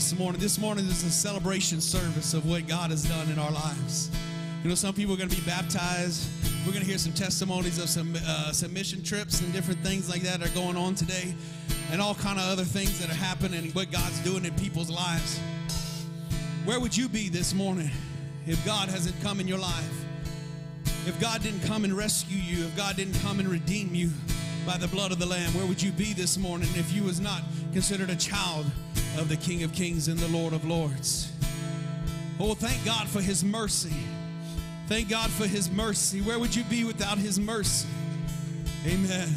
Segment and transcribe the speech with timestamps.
[0.00, 0.40] this morning.
[0.40, 4.10] This morning is a celebration service of what God has done in our lives.
[4.62, 6.26] You know, some people are going to be baptized.
[6.64, 10.08] We're going to hear some testimonies of some uh, some mission trips and different things
[10.08, 11.34] like that are going on today,
[11.92, 14.88] and all kind of other things that are happening and what God's doing in people's
[14.88, 15.38] lives.
[16.64, 17.90] Where would you be this morning
[18.46, 20.04] if God hasn't come in your life?
[21.06, 24.12] If God didn't come and rescue you, if God didn't come and redeem you
[24.64, 27.20] by the blood of the Lamb, where would you be this morning if you was
[27.20, 27.42] not
[27.74, 28.64] considered a child?
[29.18, 31.32] of the King of Kings and the Lord of Lords.
[32.38, 33.94] Oh, thank God for His mercy.
[34.86, 36.20] Thank God for His mercy.
[36.20, 37.88] Where would you be without His mercy?
[38.86, 39.28] Amen.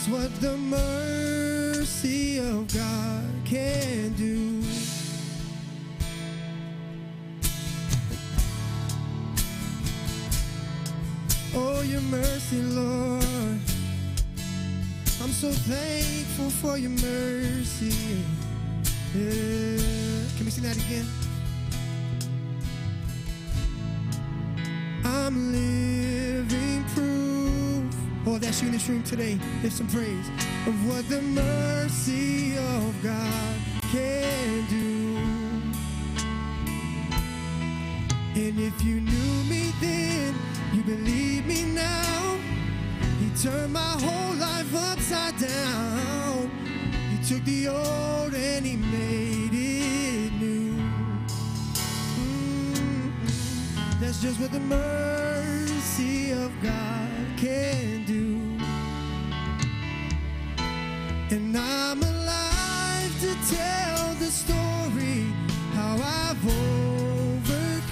[0.00, 4.62] Just what the mercy of God can do.
[11.54, 13.22] Oh, your mercy, Lord.
[15.22, 18.22] I'm so thankful for your mercy.
[19.14, 19.76] Yeah.
[20.36, 21.06] Can we sing that again?
[25.04, 25.89] I'm living
[28.40, 29.38] that's you in this room today.
[29.62, 30.28] Lift some praise
[30.66, 33.56] of what the mercy of God
[33.92, 35.16] can do.
[38.40, 40.34] And if you knew me then,
[40.72, 42.38] you believe me now.
[43.18, 46.50] He turned my whole life upside down.
[47.10, 50.72] He took the old and he made it new.
[52.16, 53.12] Mm,
[54.00, 57.99] That's just what the mercy of God can
[61.50, 65.34] And I'm alive to tell the story
[65.74, 67.90] how I've overcome.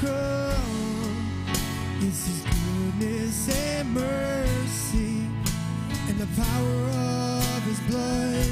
[1.98, 5.26] It's His goodness and mercy
[6.06, 8.46] and the power of His blood.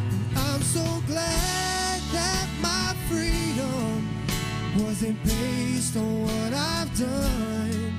[0.00, 4.08] And I'm so glad that my freedom
[4.78, 7.92] wasn't based on what I've done,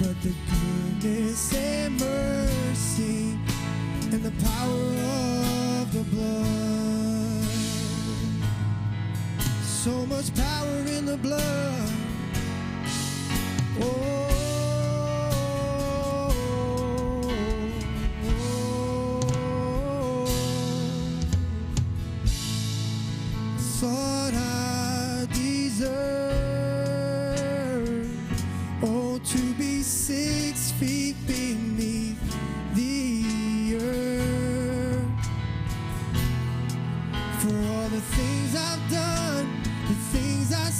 [0.00, 3.38] but the goodness and mercy
[4.12, 5.47] and the power of
[5.92, 7.44] the blood.
[9.62, 11.90] So much power in the blood.
[13.80, 13.86] Oh,
[16.10, 16.32] oh,
[18.24, 18.32] oh,
[19.94, 20.26] oh.
[23.58, 26.27] thought I deserved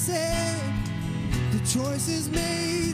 [0.08, 0.72] said,
[1.52, 1.58] the
[2.08, 2.88] is made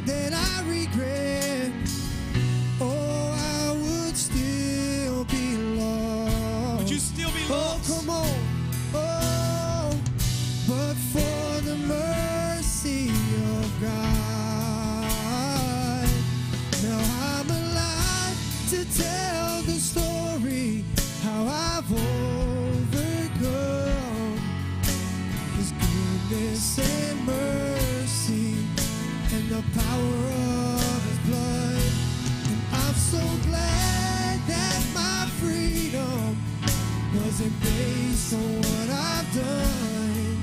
[38.36, 40.38] what I've done,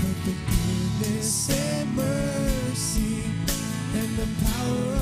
[0.00, 3.24] but the goodness and mercy
[3.94, 4.92] and the power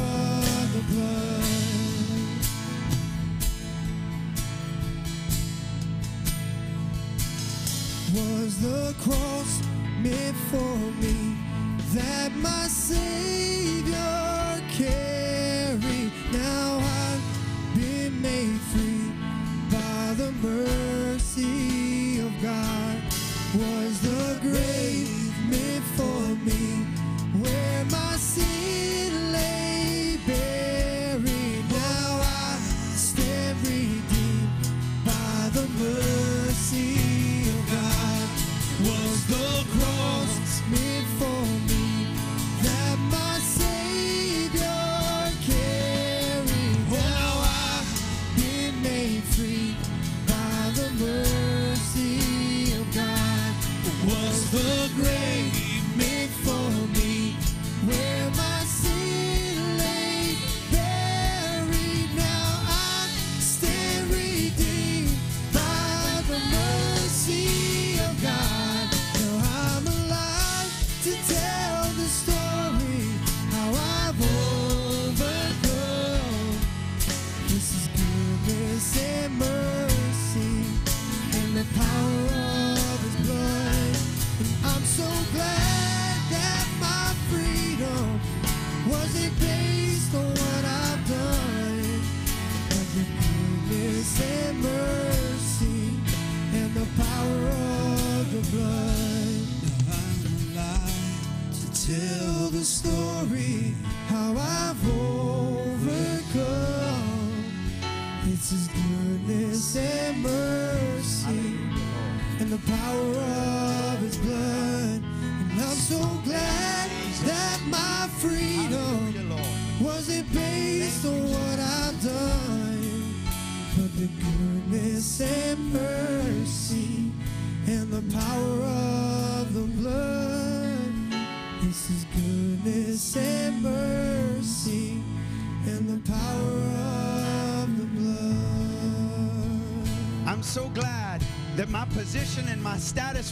[0.58, 1.44] of the blood.
[8.14, 9.62] Was the cross
[10.02, 11.36] meant for me
[11.94, 13.92] that my Savior
[14.70, 16.12] carried?
[16.32, 19.12] Now I've been made free
[19.70, 20.83] by the mercy
[22.44, 22.98] God.
[23.54, 26.83] Was the grave meant for me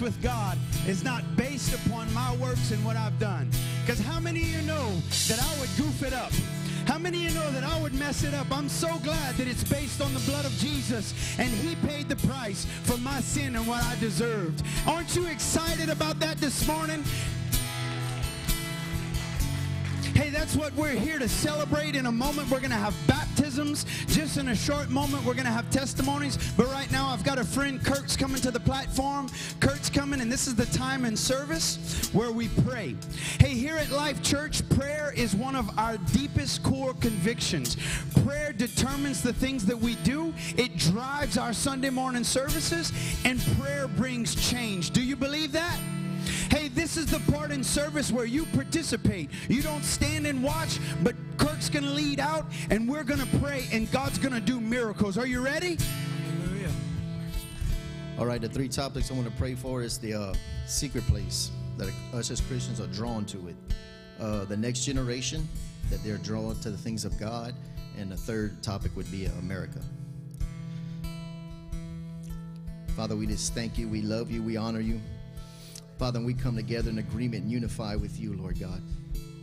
[0.03, 3.49] with God is not based upon my works and what I've done.
[3.83, 4.91] Because how many of you know
[5.29, 6.33] that I would goof it up?
[6.87, 8.51] How many of you know that I would mess it up?
[8.51, 12.17] I'm so glad that it's based on the blood of Jesus and He paid the
[12.27, 14.65] price for my sin and what I deserved.
[14.89, 17.05] Aren't you excited about that this morning?
[20.15, 21.97] Hey, that's what we're here to celebrate.
[21.97, 23.87] In a moment, we're going to have baptisms.
[24.09, 26.37] Just in a short moment, we're going to have testimonies.
[26.55, 29.31] But right now, I've got a friend, Kurt's coming to the platform.
[29.61, 32.97] Kurt's coming, and this is the time in service where we pray.
[33.39, 37.77] Hey, here at Life Church, prayer is one of our deepest core convictions.
[38.25, 42.93] Prayer determines the things that we do, it drives our Sunday morning services,
[43.25, 44.91] and prayer brings change.
[44.91, 45.79] Do you believe that?
[46.51, 49.31] Hey, this is the part in service where you participate.
[49.49, 53.39] You don't stand and watch, but Kirk's going to lead out and we're going to
[53.39, 55.19] pray and God's going to do miracles.
[55.19, 55.79] Are you ready?
[58.19, 60.35] All right, the three topics I want to pray for is the uh,
[60.67, 63.57] secret place that us as Christians are drawn to it,
[64.21, 65.49] uh, the next generation
[65.89, 67.55] that they're drawn to the things of God,
[67.99, 69.81] and the third topic would be uh, America.
[72.89, 75.01] Father, we just thank you, we love you, we honor you.
[75.99, 78.83] Father, we come together in agreement and unify with you, Lord God,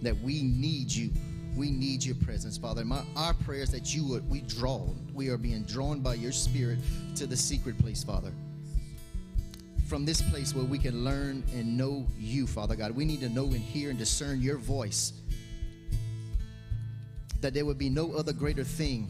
[0.03, 1.09] that we need you.
[1.57, 2.85] We need your presence, Father.
[2.85, 6.77] My, our prayers that you would, we draw, we are being drawn by your spirit
[7.15, 8.31] to the secret place, Father
[9.89, 12.91] from this place where we can learn and know you, Father God.
[12.91, 15.13] We need to know and hear and discern your voice.
[17.41, 19.09] That there would be no other greater thing.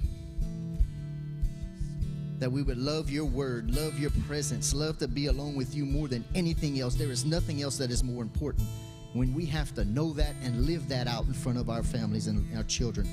[2.40, 5.86] That we would love your word, love your presence, love to be alone with you
[5.86, 6.96] more than anything else.
[6.96, 8.66] There is nothing else that is more important
[9.12, 12.28] when we have to know that and live that out in front of our families
[12.28, 13.06] and our children.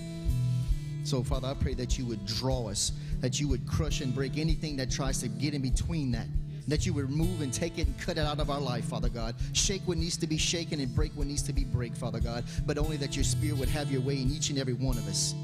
[1.02, 4.38] So, Father, I pray that you would draw us, that you would crush and break
[4.38, 6.26] anything that tries to get in between that
[6.68, 9.09] that you would remove and take it and cut it out of our life, Father
[9.09, 9.35] God.
[9.52, 12.44] Shake what needs to be shaken and break what needs to be break, Father God.
[12.66, 15.07] But only that your spirit would have your way in each and every one of
[15.09, 15.35] us.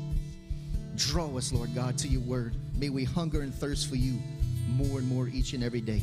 [0.97, 2.55] Draw us, Lord God, to your word.
[2.75, 4.21] May we hunger and thirst for you
[4.69, 6.03] more and more each and every day.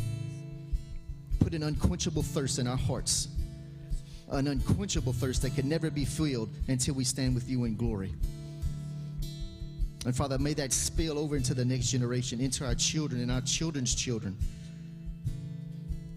[1.40, 3.28] Put an unquenchable thirst in our hearts,
[4.30, 8.14] an unquenchable thirst that can never be filled until we stand with you in glory.
[10.06, 13.42] And Father, may that spill over into the next generation, into our children and our
[13.42, 14.38] children's children.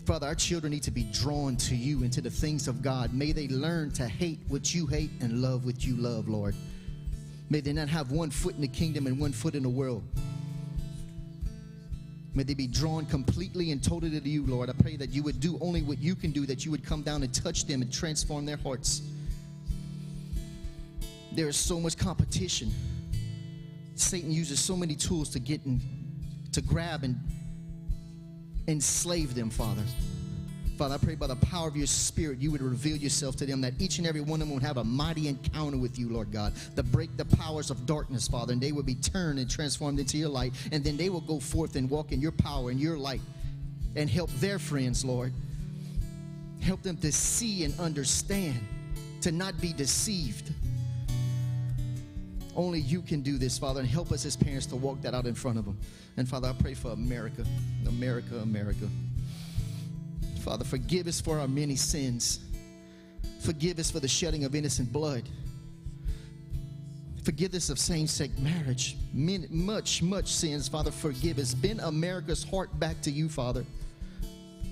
[0.05, 3.15] Father, our children need to be drawn to you and to the things of God.
[3.15, 6.57] May they learn to hate what you hate and love what you love, Lord.
[7.51, 10.03] May they not have one foot in the kingdom and one foot in the world.
[12.35, 14.71] May they be drawn completely and totally to you, Lord.
[14.71, 17.03] I pray that you would do only what you can do, that you would come
[17.03, 19.03] down and touch them and transform their hearts.
[21.33, 22.73] There is so much competition.
[23.95, 25.81] Satan uses so many tools to get and
[26.53, 27.21] to grab and
[28.68, 29.83] enslave them, Father.
[30.79, 33.61] Father, I pray by the power of your spirit, you would reveal yourself to them,
[33.61, 36.33] that each and every one of them would have a mighty encounter with you, Lord
[36.33, 40.01] God, to break the powers of darkness, Father, and they would be turned and transformed
[40.01, 42.81] into your light, and then they will go forth and walk in your power and
[42.81, 43.20] your light
[43.96, 45.33] and help their friends, Lord.
[46.62, 48.61] Help them to see and understand,
[49.20, 50.53] to not be deceived.
[52.55, 55.27] Only you can do this, Father, and help us as parents to walk that out
[55.27, 55.79] in front of them.
[56.17, 57.45] And Father, I pray for America,
[57.87, 58.88] America, America.
[60.41, 62.41] Father, forgive us for our many sins.
[63.41, 65.23] Forgive us for the shedding of innocent blood.
[67.25, 68.97] Forgive us of same sex marriage.
[69.15, 71.55] Many, much, much sins, Father, forgive us.
[71.55, 73.65] Bend America's heart back to you, Father.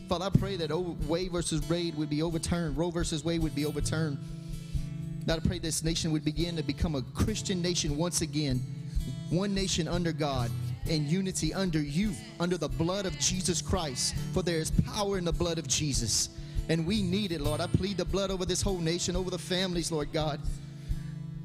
[0.08, 3.64] Father, I pray that Wade versus Wade would be overturned, Roe versus Wade would be
[3.64, 4.18] overturned.
[5.26, 8.60] God, I pray this nation would begin to become a Christian nation once again,
[9.30, 10.50] one nation under God,
[10.86, 14.14] in unity under you, under the blood of Jesus Christ.
[14.32, 16.30] For there is power in the blood of Jesus.
[16.68, 17.60] And we need it, Lord.
[17.60, 20.40] I plead the blood over this whole nation, over the families, Lord God.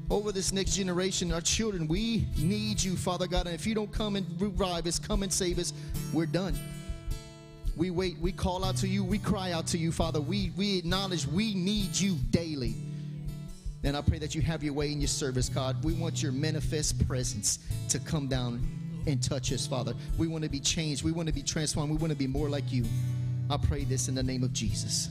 [0.08, 3.46] Over this next generation, our children, we need you, Father God.
[3.46, 5.72] And if you don't come and revive us, come and save us,
[6.12, 6.56] we're done.
[7.76, 10.20] We wait, we call out to you, we cry out to you, Father.
[10.20, 12.74] We, we acknowledge we need you daily.
[13.86, 15.82] And I pray that you have your way in your service, God.
[15.84, 18.68] We want your manifest presence to come down
[19.06, 19.94] and touch us, Father.
[20.18, 21.04] We want to be changed.
[21.04, 21.92] We want to be transformed.
[21.92, 22.84] We want to be more like you.
[23.48, 25.10] I pray this in the name of Jesus.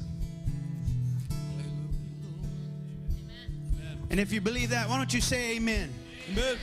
[4.10, 5.94] And if you believe that, why don't you say amen?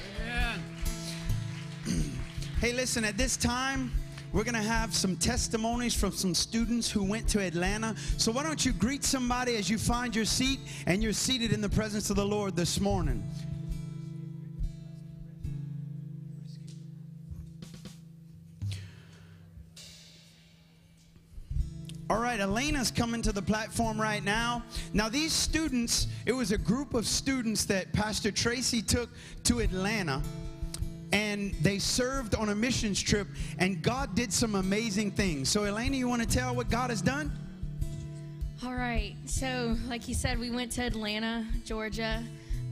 [2.61, 3.91] Hey, listen, at this time,
[4.33, 7.95] we're going to have some testimonies from some students who went to Atlanta.
[8.17, 11.61] So why don't you greet somebody as you find your seat and you're seated in
[11.61, 13.23] the presence of the Lord this morning?
[22.09, 24.63] All right, Elena's coming to the platform right now.
[24.93, 29.09] Now, these students, it was a group of students that Pastor Tracy took
[29.45, 30.23] to Atlanta
[31.13, 35.49] and they served on a missions trip, and God did some amazing things.
[35.49, 37.31] So, Elena, you want to tell what God has done?
[38.65, 39.15] All right.
[39.27, 42.23] So, like you said, we went to Atlanta, Georgia,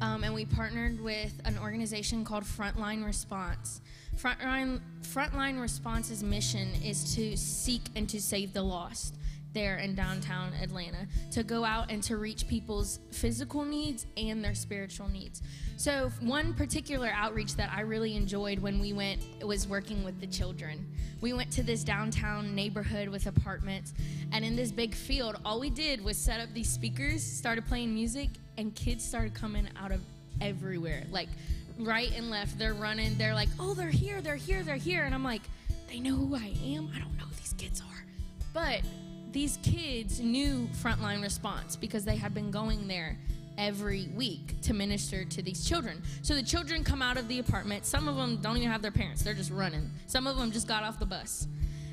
[0.01, 3.81] um, and we partnered with an organization called Frontline Response.
[4.17, 9.15] Frontline, Frontline Response's mission is to seek and to save the lost
[9.53, 14.55] there in downtown Atlanta, to go out and to reach people's physical needs and their
[14.55, 15.43] spiritual needs.
[15.77, 20.27] So, one particular outreach that I really enjoyed when we went was working with the
[20.27, 20.87] children.
[21.21, 23.95] We went to this downtown neighborhood with apartments,
[24.33, 27.95] and in this big field, all we did was set up these speakers, started playing
[27.95, 30.01] music, and kids started coming out of
[30.41, 31.05] everywhere.
[31.11, 31.29] Like
[31.79, 33.17] right and left, they're running.
[33.17, 35.05] They're like, oh, they're here, they're here, they're here.
[35.05, 35.43] And I'm like,
[35.89, 36.91] they know who I am?
[36.95, 38.05] I don't know who these kids are.
[38.53, 38.83] But
[39.33, 43.17] these kids knew Frontline Response because they had been going there
[43.59, 46.03] every week to minister to these children.
[46.23, 47.85] So the children come out of the apartment.
[47.85, 49.91] Some of them don't even have their parents, they're just running.
[50.07, 51.47] Some of them just got off the bus.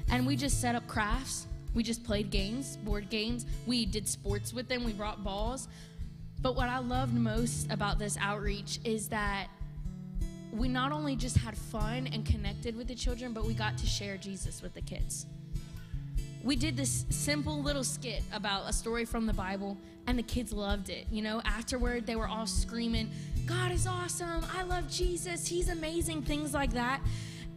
[0.09, 1.47] And we just set up crafts.
[1.73, 3.45] We just played games, board games.
[3.67, 4.83] We did sports with them.
[4.83, 5.67] We brought balls.
[6.41, 9.47] But what I loved most about this outreach is that
[10.51, 13.85] we not only just had fun and connected with the children, but we got to
[13.85, 15.27] share Jesus with the kids
[16.47, 20.53] we did this simple little skit about a story from the Bible, and the kids
[20.53, 21.05] loved it.
[21.11, 23.11] You know, afterward, they were all screaming,
[23.45, 24.45] God is awesome.
[24.55, 25.45] I love Jesus.
[25.45, 26.21] He's amazing.
[26.21, 27.01] Things like that.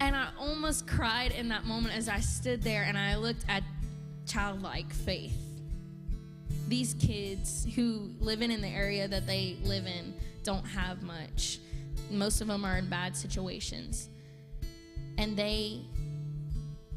[0.00, 3.62] And I almost cried in that moment as I stood there and I looked at
[4.26, 5.38] childlike faith.
[6.66, 11.60] These kids who live in, in the area that they live in don't have much.
[12.10, 14.08] Most of them are in bad situations.
[15.16, 15.82] And they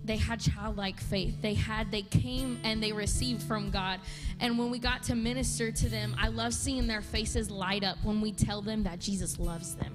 [0.06, 1.42] they had childlike faith.
[1.42, 4.00] They had they came and they received from god.
[4.40, 7.98] And when we got to minister to them i love seeing their faces light up
[8.04, 9.94] when we tell them that jesus loves them.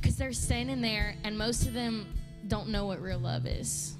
[0.00, 2.06] Because they're standing there and most of them
[2.48, 3.96] don't know what real love is.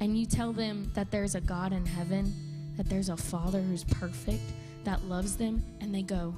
[0.00, 2.34] And you tell them that there's a god in heaven
[2.76, 4.42] that there's a father who's perfect
[4.84, 6.34] that loves them and they go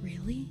[0.00, 0.48] really?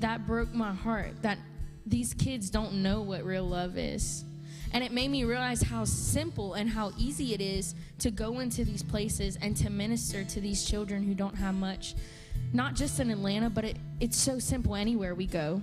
[0.00, 1.38] That broke my heart that
[1.86, 4.24] these kids don't know what real love is.
[4.72, 8.64] And it made me realize how simple and how easy it is to go into
[8.64, 11.94] these places and to minister to these children who don't have much.
[12.52, 15.62] Not just in Atlanta, but it, it's so simple anywhere we go.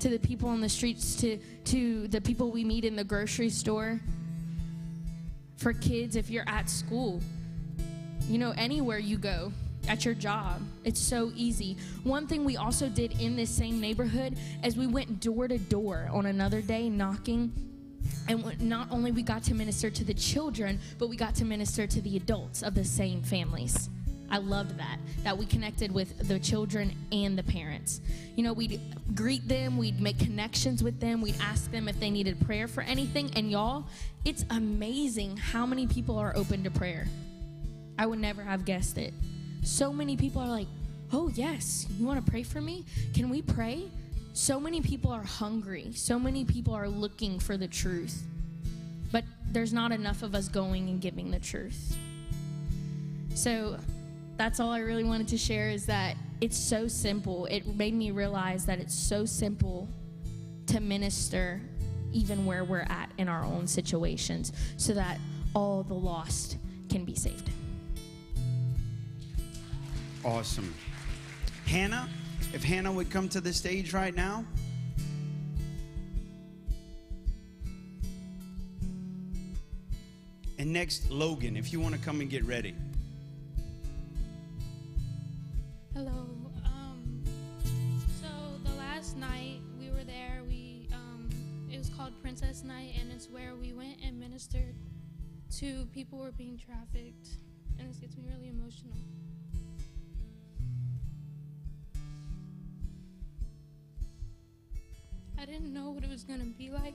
[0.00, 3.50] To the people on the streets, to, to the people we meet in the grocery
[3.50, 4.00] store.
[5.56, 7.20] For kids, if you're at school,
[8.28, 9.52] you know, anywhere you go,
[9.88, 10.62] at your job.
[10.84, 11.76] It's so easy.
[12.02, 16.08] One thing we also did in this same neighborhood is we went door to door
[16.12, 17.52] on another day knocking
[18.28, 21.86] and not only we got to minister to the children, but we got to minister
[21.86, 23.88] to the adults of the same families.
[24.30, 28.00] I loved that, that we connected with the children and the parents.
[28.36, 28.80] You know, we'd
[29.14, 32.80] greet them, we'd make connections with them, we'd ask them if they needed prayer for
[32.82, 33.30] anything.
[33.36, 33.86] And y'all,
[34.24, 37.06] it's amazing how many people are open to prayer.
[37.98, 39.14] I would never have guessed it
[39.64, 40.68] so many people are like,
[41.12, 42.84] oh, yes, you want to pray for me?
[43.14, 43.84] Can we pray?
[44.32, 45.92] So many people are hungry.
[45.94, 48.22] So many people are looking for the truth.
[49.10, 51.96] But there's not enough of us going and giving the truth.
[53.34, 53.78] So
[54.36, 57.46] that's all I really wanted to share is that it's so simple.
[57.46, 59.88] It made me realize that it's so simple
[60.66, 61.60] to minister
[62.12, 65.18] even where we're at in our own situations so that
[65.54, 67.50] all the lost can be saved.
[70.24, 70.74] Awesome.
[71.66, 72.08] Hannah,
[72.54, 74.42] if Hannah would come to the stage right now.
[80.58, 82.74] And next, Logan, if you want to come and get ready.
[85.92, 86.26] Hello.
[86.64, 87.22] Um,
[88.22, 88.28] so
[88.64, 91.28] the last night we were there, we um,
[91.70, 94.74] it was called Princess Night, and it's where we went and ministered
[95.58, 97.28] to people who were being trafficked,
[97.78, 98.96] and this gets me really emotional.
[105.44, 106.94] I didn't know what it was gonna be like.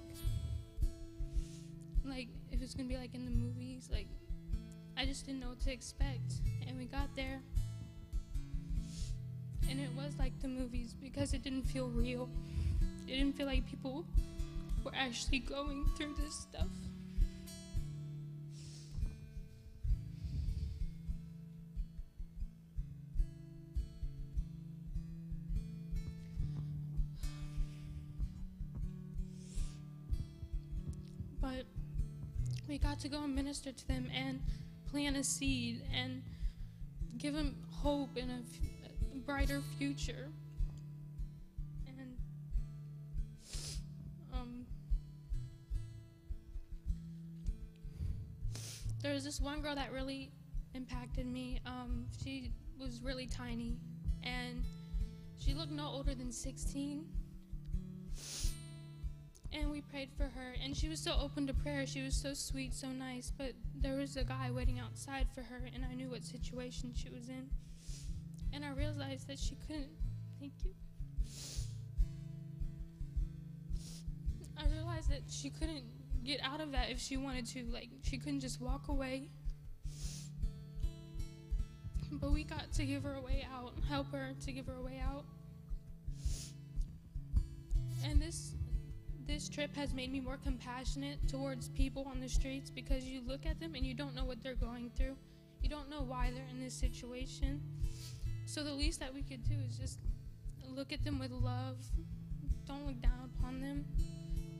[2.03, 4.07] Like if it's gonna be like in the movies, like
[4.97, 6.41] I just didn't know what to expect.
[6.67, 7.41] And we got there,
[9.69, 12.27] and it was like the movies because it didn't feel real.
[13.07, 14.03] It didn't feel like people
[14.83, 16.69] were actually going through this stuff.
[32.99, 34.41] To go and minister to them and
[34.91, 36.21] plant a seed and
[37.17, 40.27] give them hope in a, f- a brighter future.
[41.87, 42.17] And
[44.33, 44.65] um,
[49.01, 50.31] there was this one girl that really
[50.73, 51.59] impacted me.
[51.65, 53.77] Um, she was really tiny
[54.23, 54.63] and
[55.37, 57.05] she looked no older than 16
[59.51, 60.55] and we prayed for her.
[60.63, 61.85] And she was so open to prayer.
[61.85, 63.31] She was so sweet so nice.
[63.35, 67.09] But there was a guy waiting outside for her and i knew what situation she
[67.09, 67.49] was in.
[68.53, 69.89] And i realized that she couldn't.
[70.39, 70.71] Thank you.
[74.57, 75.83] I realized that she couldn't
[76.23, 77.65] get out of that if she wanted to.
[77.71, 79.29] Like she couldn't just walk away.
[82.11, 84.81] But we got to give her a way out help her to give her a
[84.81, 85.25] way out.
[88.05, 88.53] And this
[89.29, 93.45] this trip has made me more compassionate towards people on the streets because you look
[93.45, 95.15] at them and you don't know what they're going through.
[95.61, 97.61] You don't know why they're in this situation.
[98.47, 99.99] So the least that we could do is just
[100.67, 101.77] look at them with love.
[102.65, 103.85] Don't look down upon them.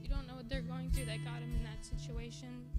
[0.03, 2.69] You don't know what they're going through that got them in that situation.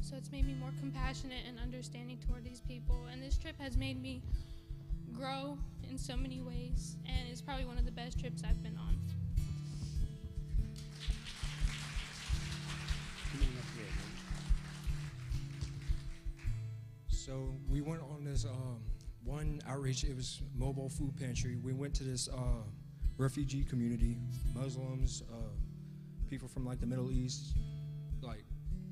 [0.00, 3.06] So it's made me more compassionate and understanding toward these people.
[3.12, 4.20] And this trip has made me
[5.12, 5.58] grow
[5.88, 6.96] in so many ways.
[7.06, 8.98] And it's probably one of the best trips I've been on.
[17.28, 18.80] So we went on this um,
[19.22, 20.02] one outreach.
[20.02, 21.58] It was mobile food pantry.
[21.62, 22.62] We went to this uh,
[23.18, 24.16] refugee community,
[24.54, 25.50] Muslims, uh,
[26.30, 27.54] people from like the Middle East.
[28.22, 28.44] Like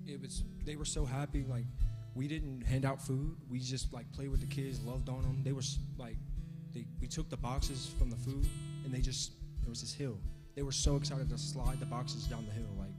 [0.07, 1.47] it was, they were so happy.
[1.49, 1.65] Like
[2.15, 3.39] we didn't hand out food.
[3.49, 5.41] We just like played with the kids, loved on them.
[5.43, 5.63] They were
[5.97, 6.19] like,
[6.75, 8.47] they, we took the boxes from the food
[8.85, 9.33] and they just
[9.63, 10.19] there was this hill.
[10.55, 12.77] They were so excited to slide the boxes down the hill.
[12.79, 12.93] Like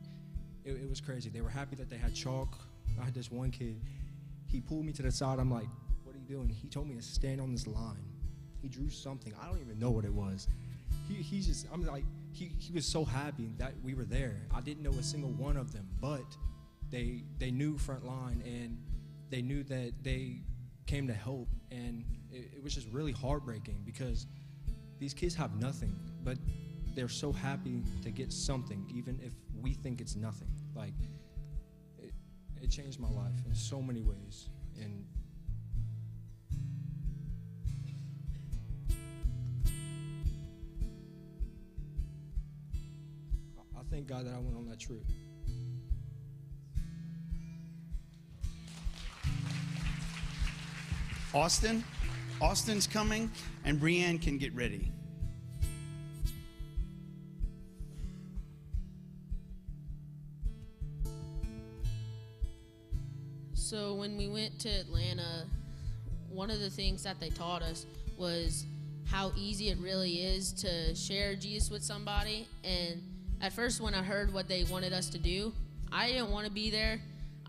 [0.65, 1.29] it, it was crazy.
[1.29, 2.57] They were happy that they had chalk.
[2.99, 3.79] I had this one kid.
[4.47, 5.39] He pulled me to the side.
[5.39, 5.67] I'm like,
[6.03, 8.05] "What are you doing?" He told me to stand on this line.
[8.61, 9.33] He drew something.
[9.41, 10.47] I don't even know what it was.
[11.07, 11.67] He, he just.
[11.71, 14.41] I'm like, he, he was so happy that we were there.
[14.53, 16.25] I didn't know a single one of them, but
[16.89, 18.77] they they knew Frontline and
[19.29, 20.41] they knew that they
[20.85, 21.49] came to help.
[21.71, 24.27] And it, it was just really heartbreaking because
[24.99, 26.37] these kids have nothing, but
[26.95, 30.49] they're so happy to get something, even if we think it's nothing.
[30.75, 30.93] Like,
[32.67, 34.49] it changed my life in so many ways.
[34.79, 35.05] And
[43.57, 45.05] I- thank God that I went on that trip.
[51.33, 51.83] Austin,
[52.41, 53.31] Austin's coming,
[53.63, 54.91] and Brienne can get ready.
[63.77, 65.45] So when we went to Atlanta,
[66.31, 67.85] one of the things that they taught us
[68.17, 68.65] was
[69.05, 72.47] how easy it really is to share Jesus with somebody.
[72.63, 73.03] And
[73.39, 75.53] at first, when I heard what they wanted us to do,
[75.91, 76.99] I didn't want to be there.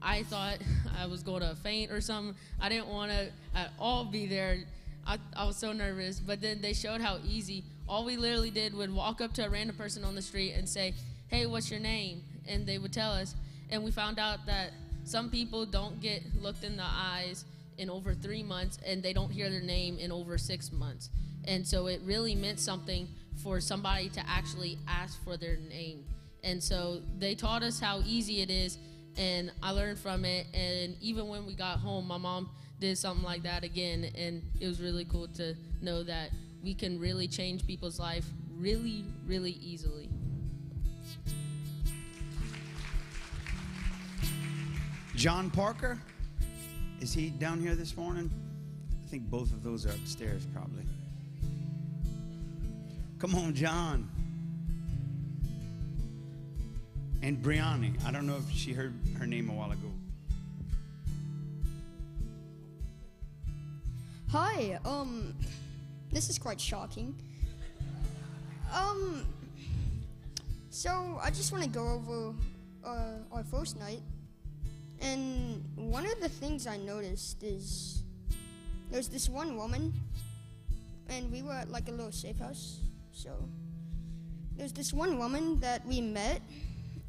[0.03, 0.59] I thought
[0.99, 2.35] I was going to faint or something.
[2.61, 4.59] I didn't want to at all be there.
[5.07, 6.21] I, I was so nervous.
[6.21, 7.65] But then they showed how easy.
[7.89, 10.69] All we literally did would walk up to a random person on the street and
[10.69, 10.93] say,
[11.29, 12.21] Hey, what's your name?
[12.47, 13.35] And they would tell us.
[13.71, 14.73] And we found out that
[15.09, 17.47] some people don't get looked in the eyes
[17.79, 21.09] in over three months and they don't hear their name in over six months.
[21.47, 23.09] And so it really meant something
[23.43, 26.05] for somebody to actually ask for their name.
[26.45, 28.77] And so they taught us how easy it is,
[29.17, 30.47] and I learned from it.
[30.53, 34.67] And even when we got home, my mom did something like that again, and it
[34.67, 36.31] was really cool to know that
[36.63, 40.11] we can really change people's life really, really easily.
[45.19, 45.99] John Parker,
[47.01, 48.31] is he down here this morning?
[49.05, 50.85] I think both of those are upstairs, probably.
[53.19, 54.09] Come on, John.
[57.21, 58.01] And Brianni.
[58.07, 59.91] I don't know if she heard her name a while ago.
[64.31, 65.35] Hi, um,
[66.13, 67.13] this is quite shocking.
[68.73, 69.27] Um,
[70.71, 72.35] so I just want to go over
[72.85, 74.03] uh, our first night,
[75.01, 78.03] and one of the things I noticed is
[78.91, 79.93] there's this one woman,
[81.09, 82.81] and we were at like a little safe house.
[83.13, 83.31] So
[84.57, 86.41] there's this one woman that we met,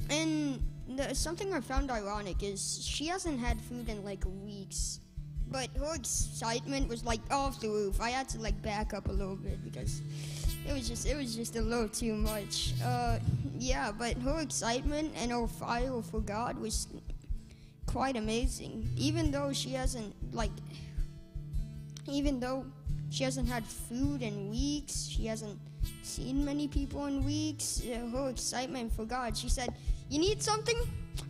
[0.10, 5.00] and the, something I found ironic is she hasn't had food in like weeks,
[5.48, 8.02] but her excitement was like off the roof.
[8.02, 10.02] I had to like back up a little bit because
[10.68, 12.74] it was just it was just a little too much.
[12.84, 13.20] Uh,
[13.58, 16.88] yeah, but her excitement and her fire for God was
[17.90, 18.88] quite amazing.
[18.96, 20.52] Even though she hasn't like,
[22.08, 22.64] even though
[23.10, 25.58] she hasn't had food in weeks, she hasn't
[26.04, 27.82] seen many people in weeks.
[28.14, 29.36] Her excitement for God.
[29.36, 29.74] She said,
[30.10, 30.78] "You need something?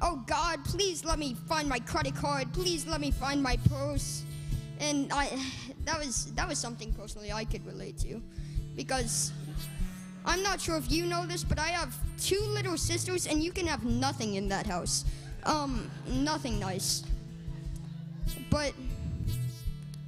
[0.02, 2.52] Oh God, please let me find my credit card.
[2.52, 4.24] Please let me find my purse."
[4.82, 5.30] And I,
[5.86, 8.22] that was that was something personally I could relate to,
[8.76, 9.32] because
[10.26, 13.54] I'm not sure if you know this, but I have two little sisters, and you
[13.54, 15.06] can have nothing in that house.
[15.44, 17.04] Um, nothing nice.
[18.50, 18.74] But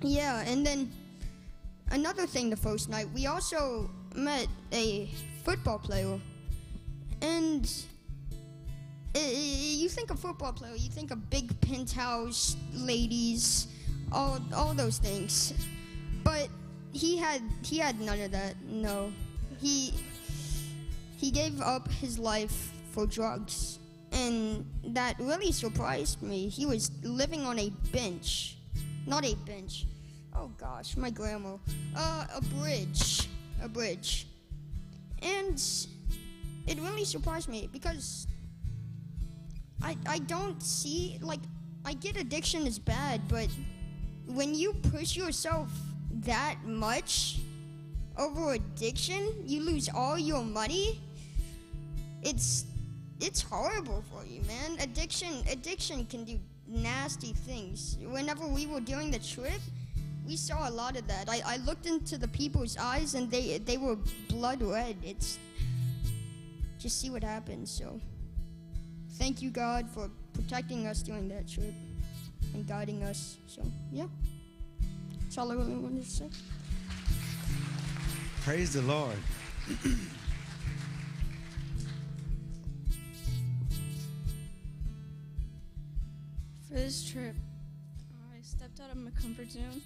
[0.01, 0.91] yeah, and then
[1.91, 5.09] another thing the first night, we also met a
[5.43, 6.19] football player.
[7.21, 7.71] And
[9.13, 13.67] you think of football player, you think of big penthouse ladies,
[14.11, 15.53] all all those things.
[16.23, 16.49] But
[16.93, 18.55] he had he had none of that.
[18.67, 19.11] No.
[19.59, 19.93] He
[21.17, 23.79] he gave up his life for drugs.
[24.11, 26.49] And that really surprised me.
[26.49, 28.57] He was living on a bench.
[29.07, 29.85] Not a bench.
[30.35, 31.57] Oh gosh, my grandma.
[31.95, 33.27] Uh, a bridge.
[33.63, 34.27] A bridge.
[35.21, 35.61] And
[36.67, 38.27] it really surprised me because
[39.81, 41.39] I, I don't see, like,
[41.85, 43.47] I get addiction is bad, but
[44.27, 45.69] when you push yourself
[46.25, 47.39] that much
[48.17, 51.01] over addiction, you lose all your money.
[52.21, 52.65] It's
[53.21, 54.77] it's horrible for you, man.
[54.79, 57.97] Addiction addiction can do nasty things.
[58.01, 59.61] Whenever we were doing the trip,
[60.25, 61.29] we saw a lot of that.
[61.29, 63.97] I, I looked into the people's eyes and they they were
[64.27, 64.97] blood red.
[65.03, 65.37] It's
[66.79, 67.69] just see what happens.
[67.69, 68.01] So
[69.11, 71.73] thank you God for protecting us during that trip
[72.53, 73.37] and guiding us.
[73.47, 73.61] So
[73.91, 74.07] yeah.
[75.21, 76.29] That's all I really wanted to say.
[78.43, 79.15] Praise the Lord.
[86.71, 87.35] For this trip,
[88.33, 89.81] I stepped out of my comfort zone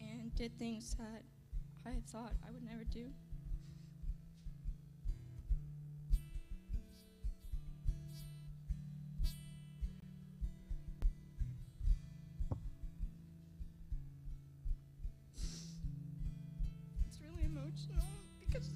[0.00, 1.24] and did things that
[1.84, 3.06] I thought I would never do.
[17.08, 18.04] It's really emotional
[18.38, 18.70] because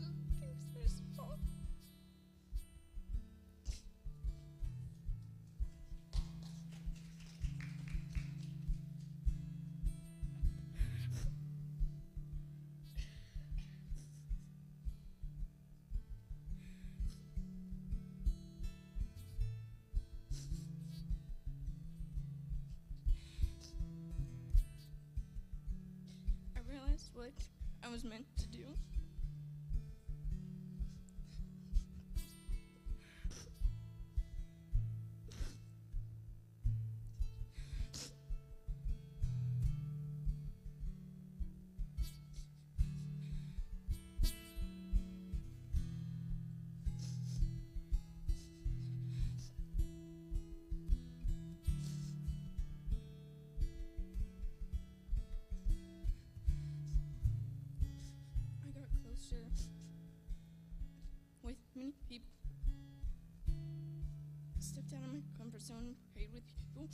[66.13, 66.89] prayed with people.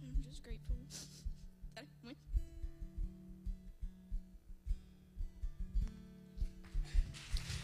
[0.00, 0.76] I'm just grateful
[1.74, 2.16] that I went.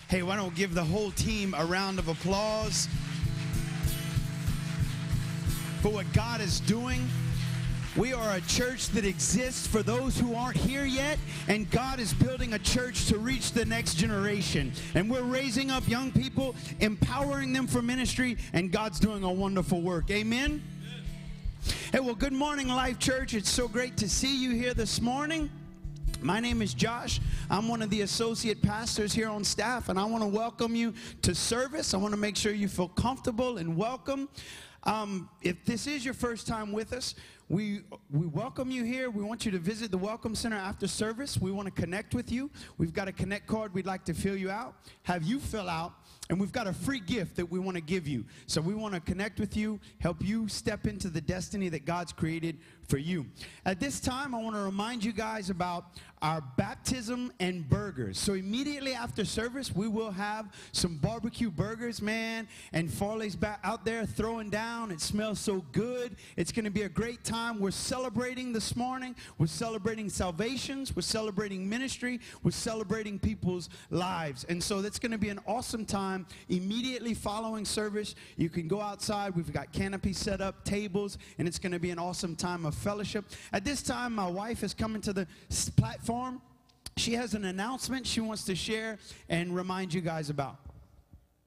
[0.08, 2.88] Hey, why don't we give the whole team a round of applause
[5.80, 7.08] for what God is doing?
[7.94, 12.14] We are a church that exists for those who aren't here yet, and God is
[12.14, 14.72] building a church to reach the next generation.
[14.94, 19.82] And we're raising up young people, empowering them for ministry, and God's doing a wonderful
[19.82, 20.10] work.
[20.10, 20.62] Amen?
[21.92, 23.34] Hey, well, good morning, Life Church.
[23.34, 25.50] It's so great to see you here this morning.
[26.22, 27.20] My name is Josh.
[27.50, 30.94] I'm one of the associate pastors here on staff, and I want to welcome you
[31.20, 31.92] to service.
[31.92, 34.30] I want to make sure you feel comfortable and welcome.
[34.84, 37.14] Um, if this is your first time with us,
[37.48, 39.10] we, we welcome you here.
[39.10, 41.38] We want you to visit the Welcome Center after service.
[41.38, 42.50] We want to connect with you.
[42.78, 45.92] We've got a connect card we'd like to fill you out, have you fill out,
[46.30, 48.24] and we've got a free gift that we want to give you.
[48.46, 52.12] So we want to connect with you, help you step into the destiny that God's
[52.12, 52.58] created
[52.88, 53.26] for you.
[53.66, 55.86] At this time, I want to remind you guys about
[56.22, 58.18] our baptism and burgers.
[58.18, 63.84] So immediately after service, we will have some barbecue burgers, man, and Farley's back out
[63.84, 64.92] there throwing down.
[64.92, 66.16] It smells so good.
[66.36, 67.58] It's going to be a great time.
[67.58, 69.16] We're celebrating this morning.
[69.38, 70.94] We're celebrating salvations.
[70.94, 72.20] We're celebrating ministry.
[72.44, 74.44] We're celebrating people's lives.
[74.48, 76.26] And so that's going to be an awesome time.
[76.48, 79.34] Immediately following service, you can go outside.
[79.34, 82.76] We've got canopies set up, tables, and it's going to be an awesome time of
[82.76, 83.24] fellowship.
[83.52, 85.68] At this time, my wife is coming to the s-
[86.98, 88.98] She has an announcement she wants to share
[89.28, 90.56] and remind you guys about.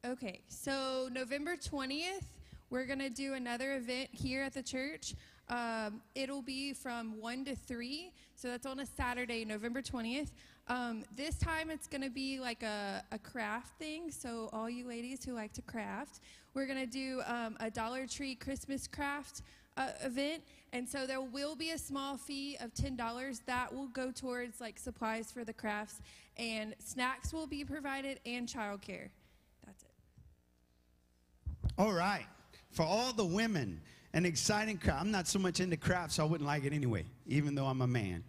[0.04, 2.26] Okay, so November 20th,
[2.70, 5.14] we're going to do another event here at the church.
[5.50, 10.32] Um, it'll be from 1 to 3, so that's on a Saturday, November 20th.
[10.68, 14.88] Um, this time it's going to be like a, a craft thing, so all you
[14.88, 16.22] ladies who like to craft,
[16.56, 19.44] we're going to do um, a Dollar Tree Christmas craft
[19.78, 20.42] uh, event.
[20.76, 24.78] And so there will be a small fee of $10 that will go towards like
[24.78, 26.02] supplies for the crafts,
[26.36, 29.08] and snacks will be provided and childcare.
[29.66, 29.92] That's it.
[31.78, 32.26] All right.
[32.72, 33.80] For all the women,
[34.12, 35.00] an exciting craft.
[35.00, 37.82] I'm not so much into crafts, so I wouldn't like it anyway, even though I'm
[37.82, 38.22] a man.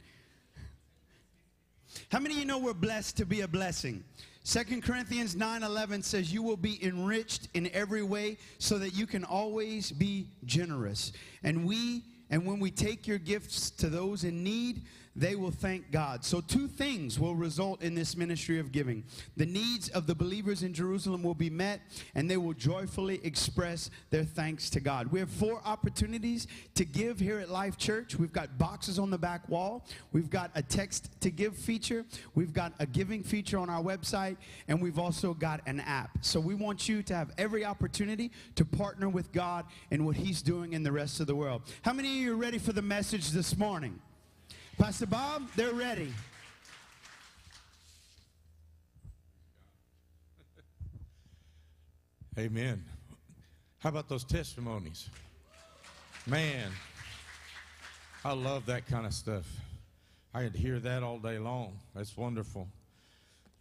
[2.12, 4.05] How many of you know we're blessed to be a blessing?
[4.44, 9.24] 2 Corinthians 9:11 says you will be enriched in every way so that you can
[9.24, 11.11] always be generous.
[11.42, 14.82] And we and when we take your gifts to those in need,
[15.16, 16.24] they will thank God.
[16.24, 19.02] So, two things will result in this ministry of giving.
[19.36, 21.80] The needs of the believers in Jerusalem will be met,
[22.14, 25.10] and they will joyfully express their thanks to God.
[25.10, 28.16] We have four opportunities to give here at Life Church.
[28.16, 32.04] We've got boxes on the back wall, we've got a text to give feature,
[32.34, 34.36] we've got a giving feature on our website,
[34.68, 36.18] and we've also got an app.
[36.20, 40.42] So, we want you to have every opportunity to partner with God in what He's
[40.42, 41.62] doing in the rest of the world.
[41.80, 43.98] How many of you are ready for the message this morning?
[44.78, 46.12] Pastor Bob, they're ready.
[52.38, 52.84] Amen.
[53.78, 55.08] How about those testimonies?
[56.26, 56.70] Man,
[58.22, 59.46] I love that kind of stuff.
[60.34, 61.78] I could hear that all day long.
[61.94, 62.68] That's wonderful.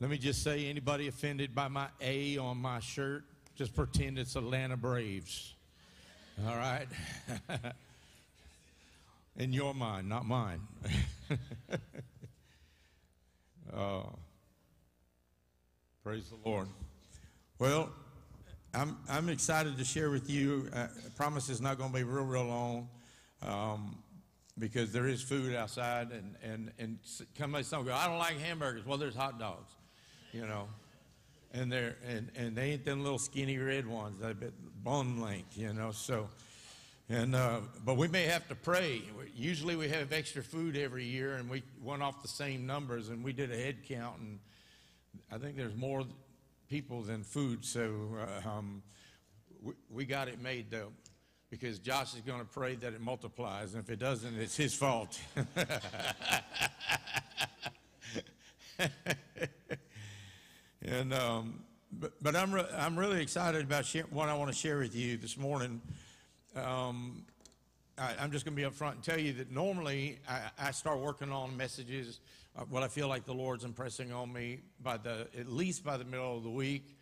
[0.01, 3.24] Let me just say anybody offended by my A on my shirt,
[3.55, 5.53] just pretend it's Atlanta Braves.
[6.45, 6.88] All right?
[9.38, 10.62] In your mind, not mine.
[13.76, 14.04] uh,
[16.04, 16.70] praise the Lord.
[17.60, 17.90] Well,
[18.74, 20.70] I'm, I'm excited to share with you.
[20.74, 22.88] Uh, I promise it's not going to be real, real long
[23.42, 23.98] um,
[24.58, 26.12] because there is food outside.
[26.12, 27.00] And, and, and
[27.38, 28.86] somebody some go, I don't like hamburgers.
[28.86, 29.74] Well, there's hot dogs,
[30.32, 30.70] you know.
[31.54, 34.34] And, they're, and, and they ain't them little skinny red ones, they're
[34.82, 35.92] bone length, you know.
[35.92, 36.30] So,
[37.10, 39.01] and, uh, but we may have to pray.
[39.36, 43.24] Usually we have extra food every year, and we went off the same numbers, and
[43.24, 44.39] we did a head count, and
[45.32, 46.03] I think there's more
[46.68, 48.82] people than food, so uh, um,
[49.62, 50.91] we, we got it made though,
[51.51, 54.74] because Josh is going to pray that it multiplies, and if it doesn't, it's his
[54.74, 55.20] fault.
[60.82, 61.60] and um,
[61.91, 65.18] but, but I'm re- I'm really excited about what I want to share with you
[65.18, 65.82] this morning.
[66.56, 67.26] Um,
[67.97, 70.99] I, I'm just going to be upfront and tell you that normally I, I start
[70.99, 72.20] working on messages,
[72.58, 75.97] uh, what I feel like the Lord's impressing on me by the at least by
[75.97, 76.97] the middle of the week.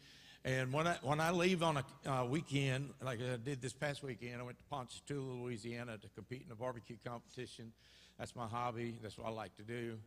[0.45, 4.03] And when I when I leave on a uh, weekend, like I did this past
[4.03, 7.71] weekend, I went to Ponchatoula, Louisiana, to compete in a barbecue competition.
[8.19, 8.97] That's my hobby.
[9.01, 9.97] That's what I like to do.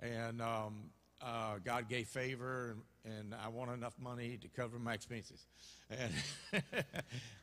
[0.00, 0.90] And um,
[1.22, 5.46] uh, God gave favor, and, and I won enough money to cover my expenses.
[5.90, 6.12] And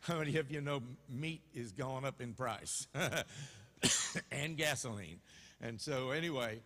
[0.01, 2.87] how many of you know meat is going up in price,
[4.31, 5.19] and gasoline?
[5.61, 6.61] And so, anyway,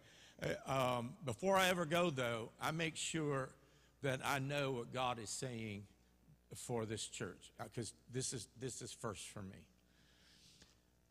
[0.68, 3.50] uh, um, before I ever go, though, I make sure
[4.02, 5.84] that I know what God is saying
[6.56, 9.66] for this church, because this is this is first for me.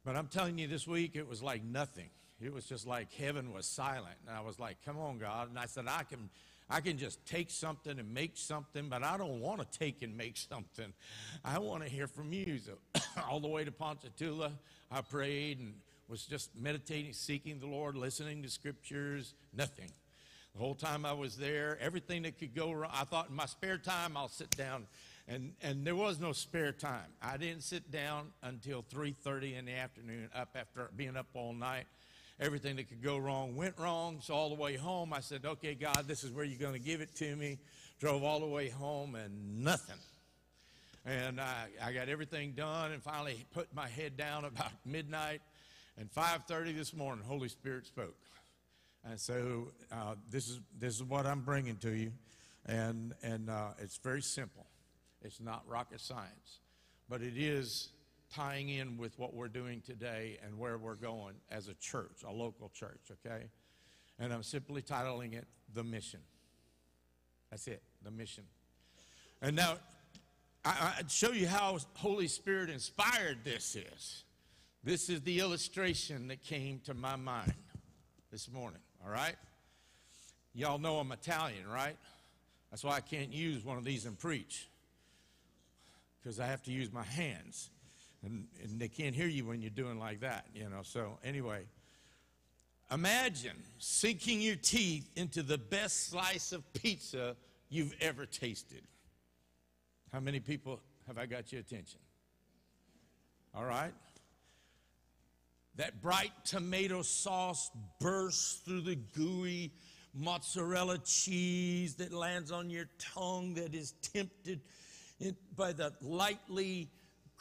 [0.04, 2.10] But I'm telling you, this week it was like nothing.
[2.44, 4.16] It was just like heaven was silent.
[4.26, 5.48] And I was like, come on, God.
[5.48, 6.28] And I said, I can,
[6.68, 10.16] I can just take something and make something, but I don't want to take and
[10.16, 10.92] make something.
[11.44, 12.58] I want to hear from you.
[12.58, 12.72] So
[13.30, 14.52] all the way to Ponchatoula,
[14.90, 15.74] I prayed and
[16.08, 19.90] was just meditating, seeking the Lord, listening to scriptures, nothing.
[20.54, 23.46] The whole time I was there, everything that could go wrong, I thought in my
[23.46, 24.86] spare time I'll sit down
[25.26, 27.06] And, and there was no spare time.
[27.22, 31.86] I didn't sit down until 3.30 in the afternoon, up after being up all night.
[32.42, 34.18] Everything that could go wrong went wrong.
[34.20, 36.80] So all the way home, I said, okay, God, this is where you're going to
[36.80, 37.60] give it to me.
[38.00, 39.98] Drove all the way home and nothing.
[41.06, 45.40] And I, I got everything done and finally put my head down about midnight.
[45.96, 48.16] And 5.30 this morning, Holy Spirit spoke.
[49.04, 52.10] And so uh, this, is, this is what I'm bringing to you.
[52.66, 54.66] And, and uh, it's very simple.
[55.22, 56.58] It's not rocket science.
[57.08, 57.90] But it is
[58.34, 62.32] tying in with what we're doing today and where we're going as a church, a
[62.32, 63.44] local church, okay?
[64.18, 66.20] And I'm simply titling it The Mission.
[67.50, 68.44] That's it, The Mission.
[69.40, 69.76] And now,
[70.64, 74.24] I'd show you how Holy Spirit inspired this is.
[74.84, 77.52] This is the illustration that came to my mind
[78.30, 79.34] this morning, all right?
[80.54, 81.96] Y'all know I'm Italian, right?
[82.70, 84.68] That's why I can't use one of these and preach,
[86.20, 87.70] because I have to use my hands.
[88.24, 90.82] And, and they can't hear you when you're doing like that, you know.
[90.82, 91.64] So, anyway,
[92.92, 97.36] imagine sinking your teeth into the best slice of pizza
[97.68, 98.82] you've ever tasted.
[100.12, 101.98] How many people have I got your attention?
[103.54, 103.92] All right.
[105.76, 109.72] That bright tomato sauce bursts through the gooey
[110.14, 114.60] mozzarella cheese that lands on your tongue that is tempted
[115.56, 116.90] by the lightly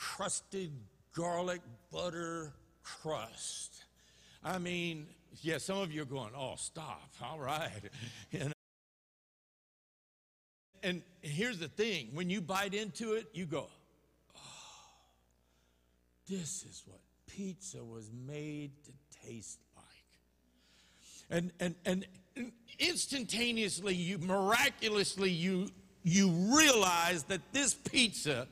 [0.02, 0.72] crusted
[1.14, 3.84] garlic butter crust.
[4.44, 5.06] I mean,
[5.42, 7.14] yeah, some of you are going, oh, stop.
[7.24, 7.70] All right.
[10.84, 13.68] And here's the thing when you bite into it, you go,
[14.36, 14.40] oh,
[16.28, 16.98] this is what
[17.28, 18.92] pizza was made to
[19.28, 19.86] taste like.
[21.30, 25.70] And, and, and instantaneously, you miraculously, you,
[26.02, 28.48] you realize that this pizza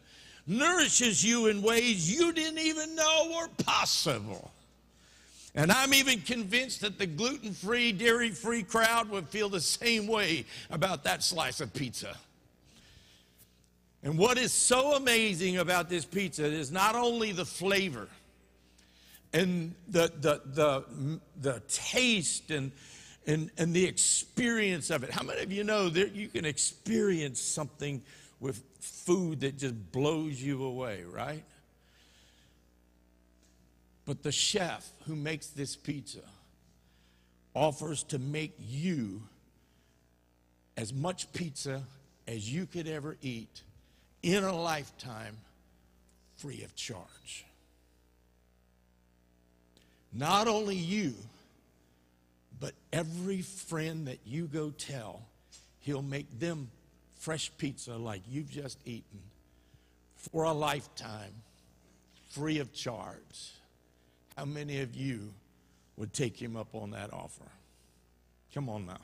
[0.49, 4.51] nourishes you in ways you didn't even know were possible.
[5.55, 10.07] And I'm even convinced that the gluten free, dairy free crowd would feel the same
[10.07, 12.15] way about that slice of pizza.
[14.03, 18.07] And what is so amazing about this pizza is not only the flavor
[19.33, 22.71] and the, the, the, the taste and,
[23.27, 25.11] and, and the experience of it.
[25.11, 28.01] How many of you know that you can experience something
[28.39, 31.43] with food that just blows you away, right?
[34.05, 36.21] But the chef who makes this pizza
[37.53, 39.21] offers to make you
[40.77, 41.83] as much pizza
[42.27, 43.61] as you could ever eat
[44.23, 45.37] in a lifetime
[46.37, 47.45] free of charge.
[50.13, 51.13] Not only you,
[52.59, 55.21] but every friend that you go tell,
[55.81, 56.69] he'll make them
[57.19, 59.19] fresh pizza like you've just eaten
[60.15, 61.33] for a lifetime,
[62.31, 63.53] free of charge.
[64.35, 65.33] How many of you
[65.97, 67.51] would take him up on that offer?
[68.53, 68.97] Come on now.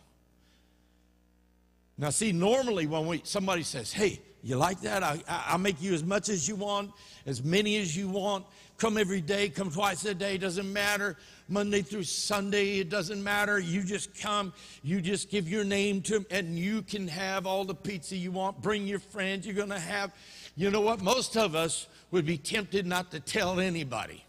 [1.98, 5.02] Now, see, normally when we, somebody says, hey, you like that?
[5.02, 6.92] I, I, make you as much as you want,
[7.26, 8.46] as many as you want.
[8.78, 11.18] Come every day, come twice a day, doesn't matter.
[11.50, 13.58] Monday through Sunday, it doesn't matter.
[13.58, 17.66] You just come, you just give your name to him, and you can have all
[17.66, 18.62] the pizza you want.
[18.62, 20.12] Bring your friends, you're going to have.
[20.56, 21.02] You know what?
[21.02, 24.24] Most of us would be tempted not to tell anybody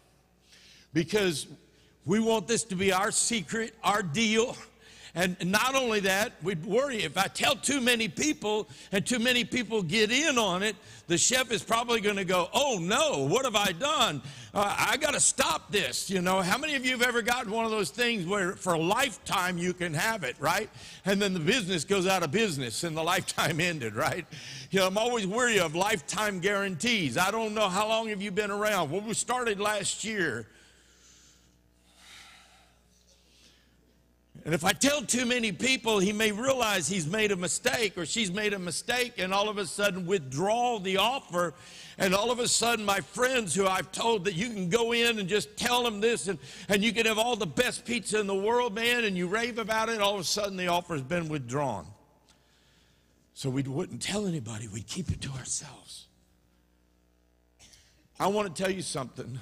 [0.93, 1.45] because
[2.05, 4.57] we want this to be our secret, our deal.
[5.17, 9.43] And not only that, we'd worry if I tell too many people and too many
[9.43, 10.75] people get in on it,
[11.07, 14.21] the chef is probably going to go, Oh no, what have I done?
[14.53, 16.07] Uh, I got to stop this.
[16.11, 18.73] You know, how many of you have ever gotten one of those things where for
[18.73, 20.69] a lifetime you can have it, right?
[21.03, 24.23] And then the business goes out of business and the lifetime ended, right?
[24.69, 27.17] You know, I'm always weary of lifetime guarantees.
[27.17, 28.91] I don't know how long have you been around.
[28.91, 30.45] Well, we started last year.
[34.47, 38.05] And if I tell too many people, he may realize he's made a mistake or
[38.05, 41.53] she's made a mistake and all of a sudden withdraw the offer.
[41.97, 45.19] And all of a sudden, my friends who I've told that you can go in
[45.19, 46.39] and just tell them this and,
[46.69, 49.57] and you can have all the best pizza in the world, man, and you rave
[49.59, 51.85] about it, all of a sudden the offer's been withdrawn.
[53.33, 56.07] So we wouldn't tell anybody, we'd keep it to ourselves.
[58.17, 59.39] I want to tell you something.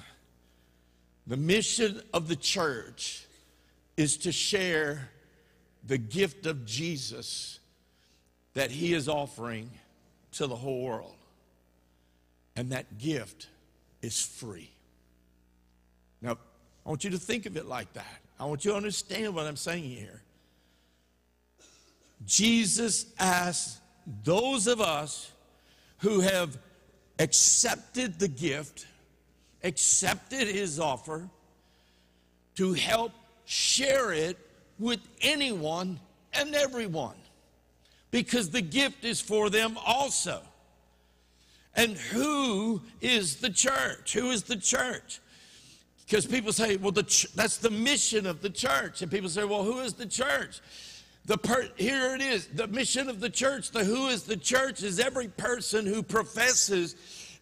[1.28, 3.25] The mission of the church
[3.96, 5.08] is to share
[5.86, 7.60] the gift of Jesus
[8.54, 9.70] that he is offering
[10.32, 11.14] to the whole world.
[12.56, 13.48] And that gift
[14.02, 14.70] is free.
[16.22, 16.38] Now,
[16.84, 18.20] I want you to think of it like that.
[18.38, 20.22] I want you to understand what I'm saying here.
[22.24, 23.80] Jesus asked
[24.24, 25.30] those of us
[25.98, 26.58] who have
[27.18, 28.86] accepted the gift,
[29.62, 31.28] accepted his offer
[32.56, 33.12] to help
[33.46, 34.36] share it
[34.78, 35.98] with anyone
[36.34, 37.16] and everyone
[38.10, 40.42] because the gift is for them also.
[41.74, 44.12] And who is the church?
[44.14, 45.20] Who is the church?
[46.06, 49.02] Because people say, well, ch- that's the mission of the church.
[49.02, 50.60] And people say, well, who is the church?
[51.26, 52.46] The per- here it is.
[52.46, 56.94] The mission of the church, the who is the church, is every person who professes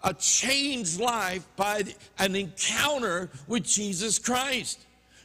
[0.03, 4.81] a changed life by the- an encounter with Jesus Christ.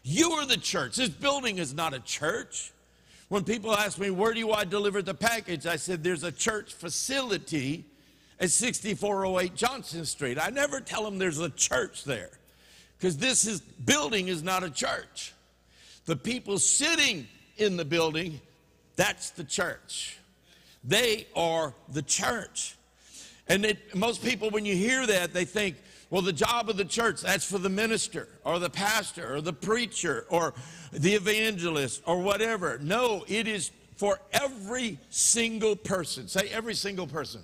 [0.10, 0.96] You are the church.
[0.96, 2.72] This building is not a church.
[3.28, 5.68] When people ask me, where do I deliver the package?
[5.68, 7.86] I said, there's a church facility
[8.40, 10.40] at 6408 Johnson Street.
[10.42, 12.32] I never tell them there's a church there
[12.98, 15.36] because this is, building is not a church.
[16.06, 18.42] The people sitting in the building,
[18.96, 20.18] that's the church.
[20.84, 22.76] They are the church.
[23.48, 25.76] And it, most people, when you hear that, they think,
[26.10, 29.54] well, the job of the church, that's for the minister or the pastor or the
[29.54, 30.54] preacher or
[30.92, 32.80] the evangelist or whatever.
[32.82, 36.28] No, it is for every single person.
[36.28, 37.42] Say, every single person.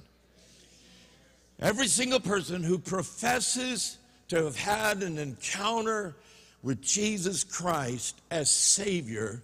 [1.59, 3.97] Every single person who professes
[4.29, 6.15] to have had an encounter
[6.63, 9.43] with Jesus Christ as Savior,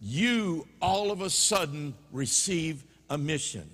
[0.00, 3.68] you all of a sudden receive a mission.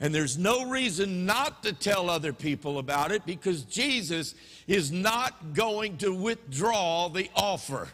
[0.00, 4.34] And there's no reason not to tell other people about it because Jesus
[4.66, 7.88] is not going to withdraw the offer.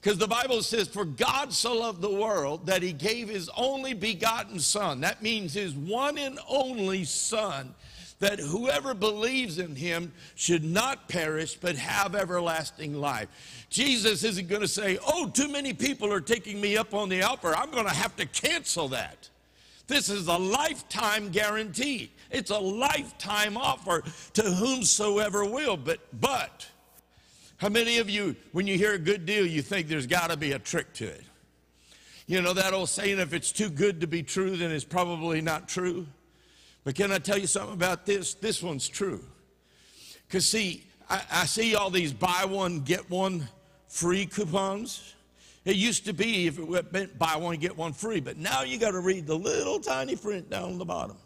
[0.00, 3.94] Because the Bible says, For God so loved the world that he gave his only
[3.94, 5.00] begotten Son.
[5.00, 7.74] That means his one and only Son,
[8.20, 13.28] that whoever believes in him should not perish but have everlasting life.
[13.70, 17.22] Jesus isn't going to say, Oh, too many people are taking me up on the
[17.22, 17.54] offer.
[17.54, 19.28] I'm going to have to cancel that.
[19.88, 22.12] This is a lifetime guarantee.
[22.30, 25.78] It's a lifetime offer to whomsoever will.
[25.78, 26.66] But, but,
[27.56, 30.36] how many of you, when you hear a good deal, you think there's got to
[30.36, 31.24] be a trick to it?
[32.26, 35.40] You know that old saying, if it's too good to be true, then it's probably
[35.40, 36.06] not true.
[36.84, 38.34] But can I tell you something about this?
[38.34, 39.24] This one's true.
[40.26, 43.48] Because, see, I, I see all these buy one, get one
[43.88, 45.14] free coupons.
[45.68, 48.78] It used to be if it meant buy one, get one free, but now you
[48.78, 51.18] got to read the little tiny print down the bottom.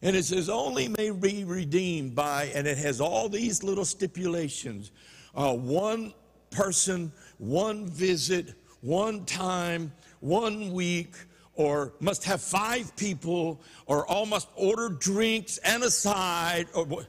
[0.00, 4.92] And it says, only may be redeemed by, and it has all these little stipulations
[5.34, 6.14] uh, one
[6.50, 11.14] person, one visit, one time, one week,
[11.54, 17.06] or must have five people, or all must order drinks and a side, or.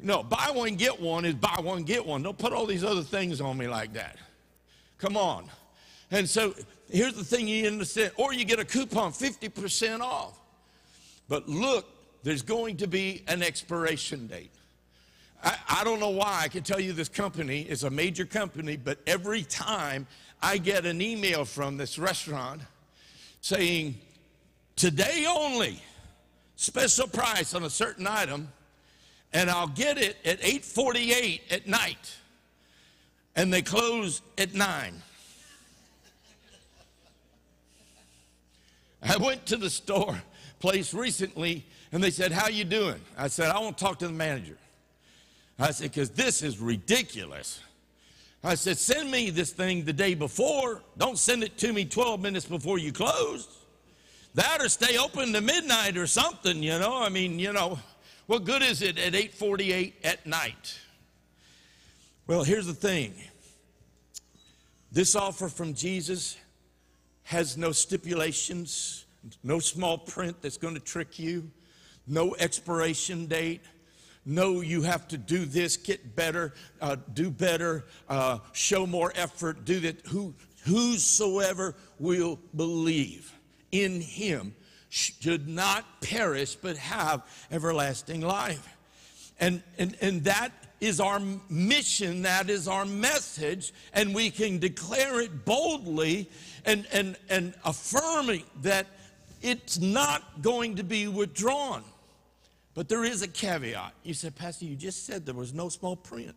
[0.00, 2.22] No, buy one, get one is buy one, get one.
[2.22, 4.16] Don't put all these other things on me like that.
[4.98, 5.48] Come on.
[6.10, 6.54] And so
[6.90, 10.38] here's the thing you understand, or you get a coupon 50% off.
[11.28, 11.86] But look,
[12.22, 14.50] there's going to be an expiration date.
[15.42, 16.40] I, I don't know why.
[16.42, 20.06] I can tell you this company is a major company, but every time
[20.42, 22.62] I get an email from this restaurant
[23.40, 23.96] saying,
[24.76, 25.80] today only,
[26.56, 28.48] special price on a certain item,
[29.32, 32.16] and I'll get it at 8:48 at night.
[33.36, 35.02] And they close at 9.
[39.02, 40.22] I went to the store
[40.58, 44.06] place recently and they said, "How you doing?" I said, "I want to talk to
[44.06, 44.58] the manager."
[45.58, 47.60] I said, "Cuz this is ridiculous."
[48.42, 50.82] I said, "Send me this thing the day before.
[50.96, 53.48] Don't send it to me 12 minutes before you close.
[54.34, 57.02] That or stay open to midnight or something, you know?
[57.02, 57.80] I mean, you know,
[58.26, 60.78] what good is it at 8:48 at night?"
[62.26, 63.14] Well, here's the thing.
[64.92, 66.36] This offer from Jesus
[67.28, 69.04] has no stipulations,
[69.42, 71.50] no small print that's going to trick you,
[72.06, 73.60] no expiration date.
[74.24, 79.66] No, you have to do this, get better, uh, do better, uh, show more effort,
[79.66, 80.06] do that.
[80.06, 83.30] Who, whosoever will believe
[83.72, 84.54] in him
[84.88, 88.74] should not perish but have everlasting life.
[89.38, 91.20] And, and, and that is our
[91.50, 96.30] mission, that is our message, and we can declare it boldly
[96.68, 98.86] and, and, and affirming that
[99.40, 101.82] it's not going to be withdrawn.
[102.74, 103.94] But there is a caveat.
[104.02, 106.36] You said, Pastor, you just said there was no small print.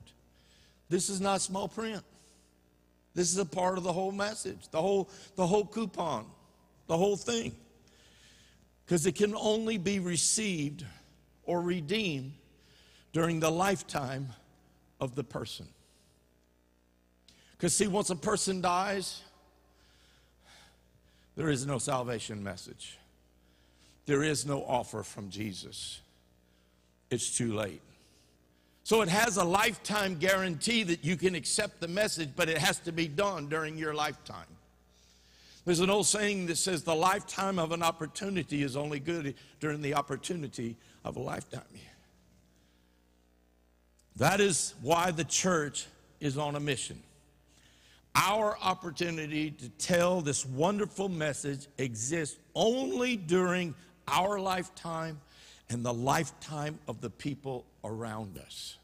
[0.88, 2.02] This is not small print.
[3.14, 6.26] This is a part of the whole message, the whole, the whole coupon,
[6.88, 7.54] the whole thing.
[8.86, 10.86] Because it can only be received
[11.44, 12.32] or redeemed
[13.12, 14.30] during the lifetime
[15.02, 15.68] of the person.
[17.52, 19.22] Because, see, once a person dies,
[21.36, 22.98] there is no salvation message,
[24.06, 26.02] there is no offer from Jesus.
[27.10, 27.82] it's too late.
[28.84, 32.80] So it has a lifetime guarantee that you can accept the message, but it has
[32.80, 34.48] to be done during your lifetime.
[35.66, 39.82] There's an old saying that says the lifetime of an opportunity is only good during
[39.82, 40.76] the opportunity
[41.06, 41.62] of a lifetime.
[44.16, 45.86] That is why the church
[46.20, 47.02] is on a mission.
[48.14, 53.74] Our opportunity to tell this wonderful message exists only during
[54.08, 55.20] our lifetime
[55.70, 58.78] and the lifetime of the people around us.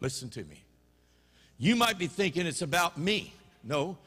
[0.00, 0.64] Listen to me.
[1.58, 3.32] You might be thinking it's about me.
[3.62, 3.98] No.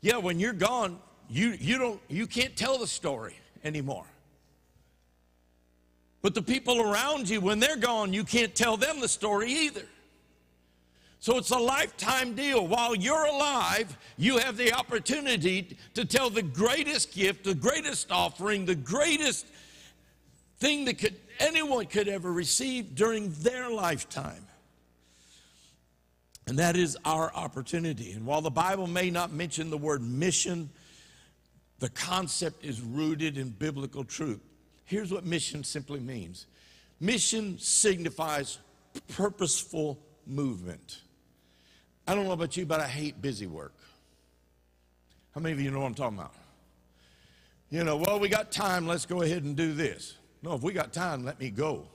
[0.00, 0.98] Yeah, when you're gone,
[1.28, 4.06] you, you, don't, you can't tell the story anymore.
[6.22, 9.84] But the people around you, when they're gone, you can't tell them the story either.
[11.22, 12.66] So it's a lifetime deal.
[12.66, 18.66] While you're alive, you have the opportunity to tell the greatest gift, the greatest offering,
[18.66, 19.46] the greatest
[20.58, 24.44] thing that could, anyone could ever receive during their lifetime.
[26.48, 28.10] And that is our opportunity.
[28.10, 30.70] And while the Bible may not mention the word mission,
[31.78, 34.40] the concept is rooted in biblical truth.
[34.86, 36.46] Here's what mission simply means
[36.98, 38.58] mission signifies
[39.06, 41.02] purposeful movement.
[42.06, 43.74] I don't know about you, but I hate busy work.
[45.34, 46.34] How many of you know what I'm talking about?
[47.70, 50.16] You know, well, we got time, let's go ahead and do this.
[50.42, 51.86] No, if we got time, let me go.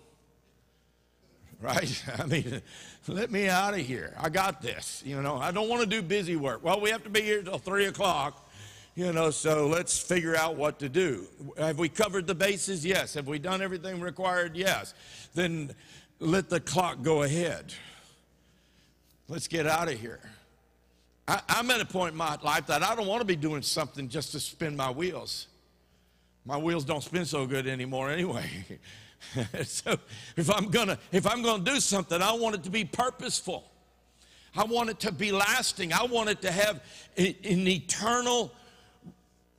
[1.61, 2.03] Right?
[2.19, 2.61] I mean,
[3.07, 4.15] let me out of here.
[4.17, 5.03] I got this.
[5.05, 6.63] You know, I don't want to do busy work.
[6.63, 8.49] Well, we have to be here till three o'clock.
[8.95, 11.27] You know, so let's figure out what to do.
[11.59, 12.83] Have we covered the bases?
[12.83, 13.13] Yes.
[13.13, 14.55] Have we done everything required?
[14.55, 14.95] Yes.
[15.35, 15.75] Then
[16.19, 17.73] let the clock go ahead.
[19.29, 20.19] Let's get out of here.
[21.27, 23.61] I, am at a point in my life that I don't want to be doing
[23.61, 25.47] something just to spin my wheels.
[26.45, 28.49] My wheels don't spin so good anymore anyway.
[29.63, 29.97] so
[30.37, 33.69] if I'm gonna if I'm gonna do something, I want it to be purposeful.
[34.55, 35.91] I want it to be lasting.
[35.91, 36.81] I want it to have
[37.17, 37.35] an
[37.67, 38.53] eternal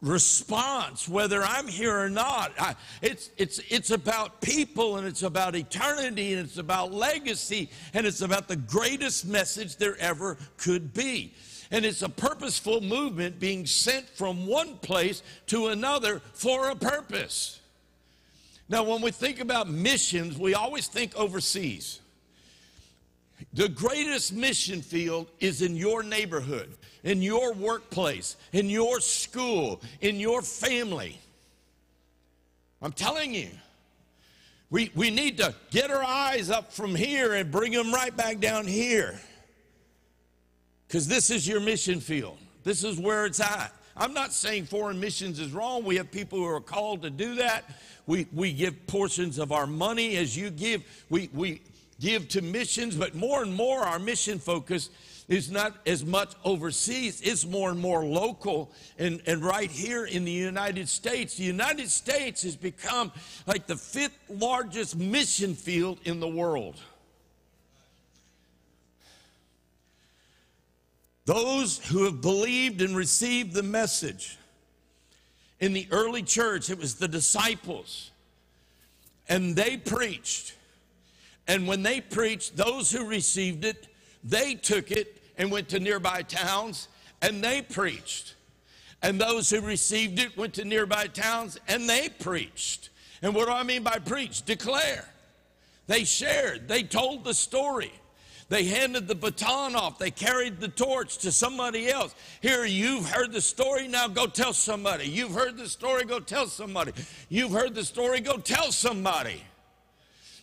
[0.01, 2.53] response, whether I'm here or not.
[2.59, 8.07] I, it's, it's, it's about people and it's about eternity and it's about legacy and
[8.07, 11.35] it's about the greatest message there ever could be.
[11.71, 17.61] And it's a purposeful movement being sent from one place to another for a purpose.
[18.71, 22.01] Now, when we think about missions, we always think overseas.
[23.55, 30.21] The greatest mission field is in your neighborhood, in your workplace, in your school, in
[30.21, 31.19] your family.
[32.83, 33.49] I'm telling you,
[34.71, 38.39] we, we need to get our eyes up from here and bring them right back
[38.39, 39.19] down here.
[40.87, 43.73] Because this is your mission field, this is where it's at.
[43.97, 45.85] I'm not saying foreign missions is wrong.
[45.85, 47.65] We have people who are called to do that.
[48.07, 50.85] We, we give portions of our money as you give.
[51.11, 51.63] We, we
[52.01, 54.91] give to missions, but more and more our mission focus
[55.29, 60.25] is not as much overseas, it's more and more local and, and right here in
[60.25, 61.37] the United States.
[61.37, 63.13] The United States has become
[63.47, 66.77] like the fifth largest mission field in the world.
[71.27, 74.39] Those who have believed and received the message.
[75.61, 78.13] In the early church, it was the disciples,
[79.29, 80.55] and they preached.
[81.49, 83.89] And when they preached, those who received it,
[84.23, 86.89] they took it and went to nearby towns
[87.23, 88.35] and they preached.
[89.03, 92.91] And those who received it went to nearby towns and they preached.
[93.23, 94.43] And what do I mean by preach?
[94.43, 95.09] Declare.
[95.87, 97.93] They shared, they told the story.
[98.51, 99.99] They handed the baton off.
[99.99, 102.15] They carried the torch to somebody else.
[102.41, 105.07] Here, you've heard the story, now go tell somebody.
[105.07, 106.93] You've heard the story, go tell somebody.
[107.29, 109.43] You've heard the story, go tell somebody.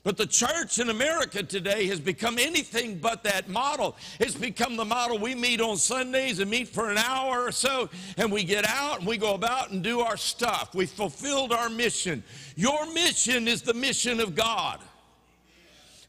[0.05, 3.97] But the church in America today has become anything but that model.
[4.19, 7.89] It's become the model we meet on Sundays and meet for an hour or so,
[8.15, 10.75] and we get out and we go about and do our stuff.
[10.75, 12.23] We fulfilled our mission.
[12.55, 14.79] Your mission is the mission of God.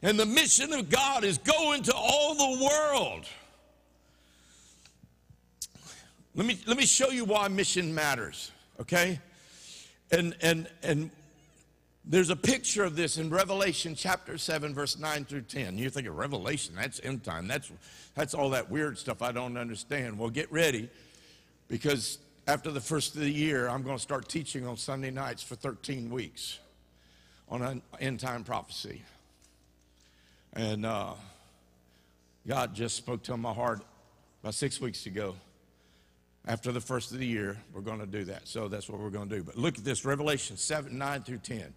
[0.03, 3.25] And the mission of God is go into all the world.
[6.35, 9.19] Let me, let me show you why mission matters, okay?
[10.11, 11.09] And, and, and
[12.09, 15.77] there's a picture of this in Revelation chapter 7, verse 9 through 10.
[15.77, 17.47] You think of Revelation, that's end time.
[17.47, 17.69] That's,
[18.15, 20.17] that's all that weird stuff I don't understand.
[20.17, 20.89] Well, get ready
[21.67, 25.43] because after the first of the year, I'm going to start teaching on Sunday nights
[25.43, 26.59] for 13 weeks
[27.49, 29.01] on an end time prophecy.
[30.53, 31.13] And uh,
[32.47, 33.81] God just spoke to my heart
[34.41, 35.35] about six weeks ago.
[36.45, 38.47] After the first of the year, we're going to do that.
[38.47, 39.43] So that's what we're going to do.
[39.43, 41.73] But look at this Revelation 7, 9 through 10.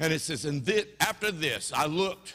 [0.00, 2.34] And it says, And thi- after this I looked,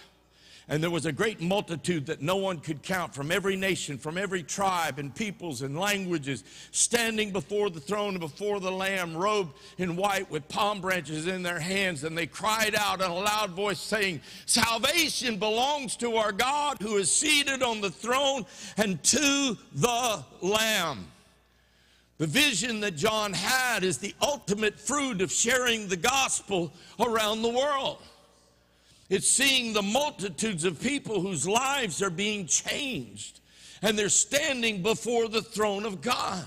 [0.71, 4.19] and there was a great multitude that no one could count from every nation, from
[4.19, 9.57] every tribe and peoples and languages, standing before the throne and before the Lamb, robed
[9.79, 12.03] in white with palm branches in their hands.
[12.03, 16.97] And they cried out in a loud voice, saying, Salvation belongs to our God who
[16.97, 18.45] is seated on the throne
[18.77, 21.07] and to the Lamb.
[22.19, 27.49] The vision that John had is the ultimate fruit of sharing the gospel around the
[27.49, 27.97] world.
[29.09, 33.39] It's seeing the multitudes of people whose lives are being changed
[33.81, 36.45] and they're standing before the throne of God.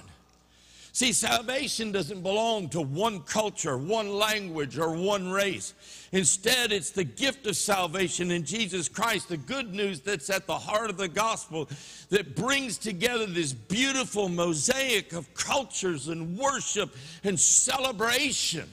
[0.92, 5.72] See, salvation doesn't belong to one culture, one language, or one race.
[6.12, 10.58] Instead, it's the gift of salvation in Jesus Christ, the good news that's at the
[10.58, 11.70] heart of the gospel
[12.10, 16.94] that brings together this beautiful mosaic of cultures and worship
[17.24, 18.68] and celebration.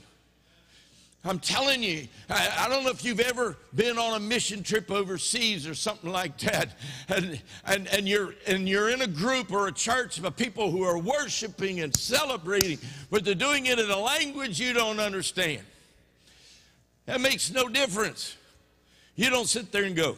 [1.24, 4.90] I'm telling you, I, I, don't know if you've ever been on a mission trip
[4.90, 6.78] overseas or something like that,
[7.10, 10.84] and, and, and, you're, and you're in a group or a church of people who
[10.84, 12.80] are worshiping and celebrating,
[13.12, 15.62] but they're doing it in a language you don't understand.
[17.10, 18.38] That makes no difference.
[19.16, 20.16] You don't sit there and go,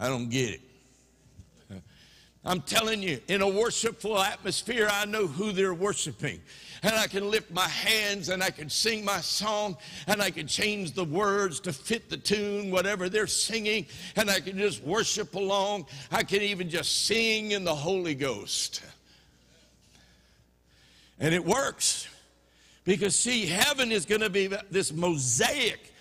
[0.00, 0.60] I don't get it.
[2.46, 6.40] I'm telling you, in a worshipful atmosphere, I know who they're worshiping.
[6.82, 9.76] And I can lift my hands and I can sing my song
[10.06, 13.84] and I can change the words to fit the tune, whatever they're singing,
[14.16, 15.84] and I can just worship along.
[16.10, 18.80] I can even just sing in the Holy Ghost.
[21.20, 22.08] And it works.
[22.86, 25.91] Because, see, heaven is going to be this mosaic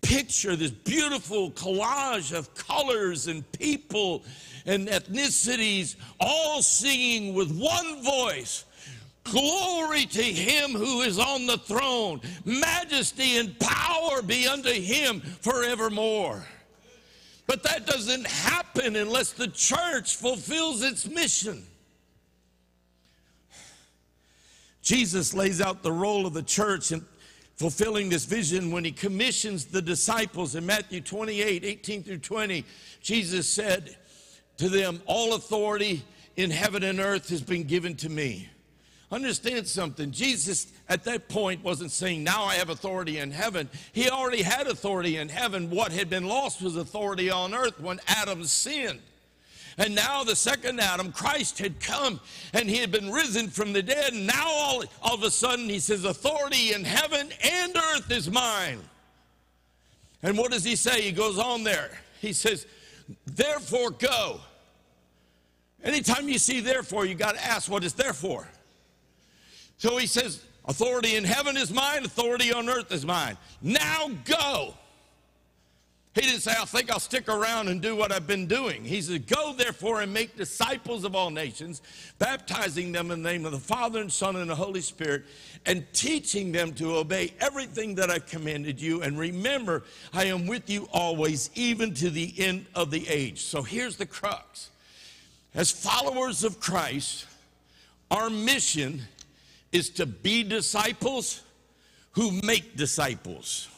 [0.00, 4.24] picture, this beautiful collage of colors and people
[4.66, 8.64] and ethnicities, all singing with one voice.
[9.24, 12.20] Glory to him who is on the throne.
[12.44, 16.44] Majesty and power be unto him forevermore.
[17.46, 21.64] But that doesn't happen unless the church fulfills its mission.
[24.82, 27.04] Jesus lays out the role of the church in
[27.56, 32.64] fulfilling this vision when he commissions the disciples in Matthew 28 18 through 20.
[33.00, 33.96] Jesus said
[34.58, 36.02] to them, All authority
[36.36, 38.48] in heaven and earth has been given to me.
[39.10, 40.10] Understand something.
[40.10, 43.68] Jesus at that point wasn't saying, Now I have authority in heaven.
[43.92, 45.68] He already had authority in heaven.
[45.68, 49.00] What had been lost was authority on earth when Adam sinned.
[49.78, 52.20] And now the second Adam, Christ, had come
[52.52, 54.12] and he had been risen from the dead.
[54.12, 58.30] And now all, all of a sudden he says, Authority in heaven and earth is
[58.30, 58.80] mine.
[60.22, 61.02] And what does he say?
[61.02, 61.90] He goes on there.
[62.20, 62.66] He says,
[63.26, 64.40] Therefore go.
[65.82, 68.46] Anytime you see therefore, you got to ask what it's there for.
[69.78, 73.36] So he says, Authority in heaven is mine, authority on earth is mine.
[73.62, 74.74] Now go.
[76.14, 78.84] He didn't say, I think I'll stick around and do what I've been doing.
[78.84, 81.80] He said, Go therefore and make disciples of all nations,
[82.18, 85.24] baptizing them in the name of the Father and Son and the Holy Spirit,
[85.64, 89.00] and teaching them to obey everything that I've commanded you.
[89.02, 93.40] And remember, I am with you always, even to the end of the age.
[93.40, 94.68] So here's the crux.
[95.54, 97.24] As followers of Christ,
[98.10, 99.00] our mission
[99.70, 101.40] is to be disciples
[102.10, 103.68] who make disciples.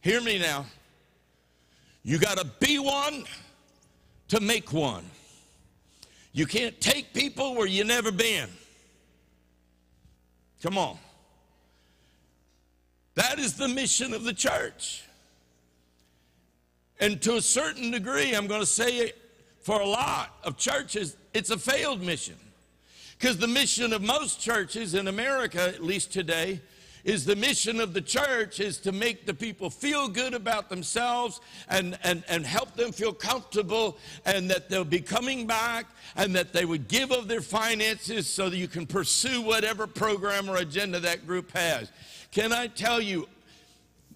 [0.00, 0.66] Hear me now.
[2.02, 3.24] You got to be one
[4.28, 5.04] to make one.
[6.32, 8.48] You can't take people where you never been.
[10.62, 10.96] Come on.
[13.14, 15.04] That is the mission of the church.
[16.98, 19.18] And to a certain degree, I'm going to say it
[19.60, 22.36] for a lot of churches, it's a failed mission.
[23.18, 26.60] Because the mission of most churches in America, at least today,
[27.04, 31.40] is the mission of the church is to make the people feel good about themselves
[31.68, 35.86] and, and, and help them feel comfortable and that they'll be coming back
[36.16, 40.48] and that they would give of their finances so that you can pursue whatever program
[40.48, 41.90] or agenda that group has.
[42.30, 43.28] Can I tell you,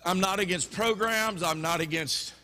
[0.04, 2.34] I'm not against programs, I'm not against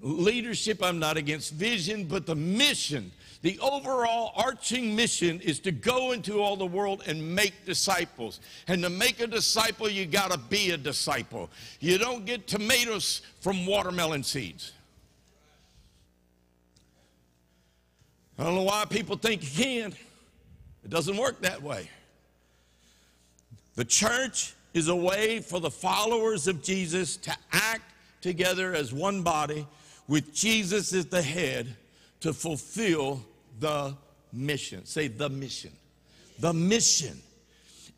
[0.00, 3.10] leadership, I'm not against vision, but the mission
[3.42, 8.40] the overall arching mission is to go into all the world and make disciples.
[8.66, 11.48] And to make a disciple, you got to be a disciple.
[11.78, 14.72] You don't get tomatoes from watermelon seeds.
[18.38, 19.92] I don't know why people think you can.
[20.84, 21.88] It doesn't work that way.
[23.76, 29.22] The church is a way for the followers of Jesus to act together as one
[29.22, 29.66] body
[30.08, 31.76] with Jesus as the head
[32.20, 33.24] to fulfill
[33.60, 33.96] the
[34.32, 34.84] mission.
[34.84, 35.72] Say the mission.
[36.40, 37.20] The mission.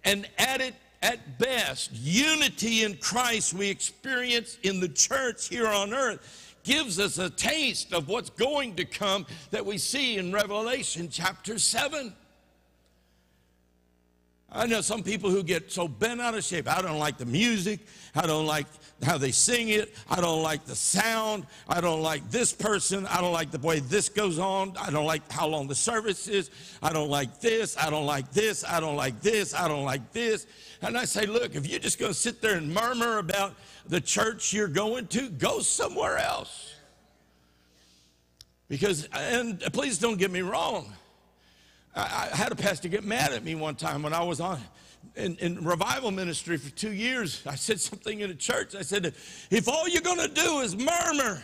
[0.05, 5.95] And at it, at best, unity in Christ we experience in the church here on
[5.95, 11.09] earth gives us a taste of what's going to come that we see in Revelation
[11.11, 12.13] chapter 7.
[14.53, 16.69] I know some people who get so bent out of shape.
[16.69, 17.81] I don't like the music.
[18.15, 18.67] I don't like
[19.03, 19.95] how they sing it.
[20.09, 21.47] I don't like the sound.
[21.69, 23.07] I don't like this person.
[23.07, 24.75] I don't like the way this goes on.
[24.79, 26.51] I don't like how long the service is.
[26.83, 27.77] I don't like this.
[27.77, 28.65] I don't like this.
[28.65, 29.55] I don't like this.
[29.55, 30.47] I don't like this.
[30.83, 33.55] And I say, look, if you're just going to sit there and murmur about
[33.87, 36.75] the church you're going to, go somewhere else.
[38.69, 40.93] Because, and please don't get me wrong.
[41.95, 44.61] I, I had a pastor get mad at me one time when I was on
[45.17, 47.43] in, in, revival ministry for two years.
[47.47, 48.75] I said something in a church.
[48.75, 49.15] I said,
[49.51, 51.43] if all you're going to do is murmur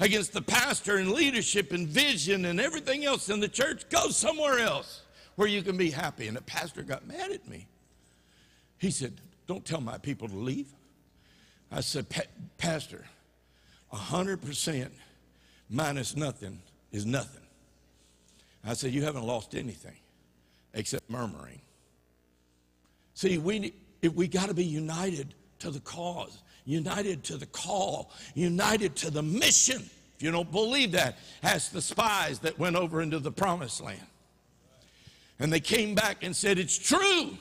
[0.00, 4.58] against the pastor and leadership and vision and everything else in the church, go somewhere
[4.58, 5.02] else
[5.36, 6.26] where you can be happy.
[6.26, 7.66] And the pastor got mad at me.
[8.78, 9.14] He said,
[9.46, 10.68] don't tell my people to leave.
[11.70, 12.06] I said,
[12.56, 13.04] Pastor,
[13.92, 14.90] 100%
[15.68, 16.60] minus nothing
[16.92, 17.42] is nothing.
[18.64, 19.96] I said, You haven't lost anything
[20.72, 21.60] except murmuring.
[23.14, 23.72] See, we,
[24.14, 29.22] we got to be united to the cause, united to the call, united to the
[29.22, 29.88] mission.
[30.16, 34.00] If you don't believe that, ask the spies that went over into the promised land.
[35.38, 37.36] And they came back and said, It's true.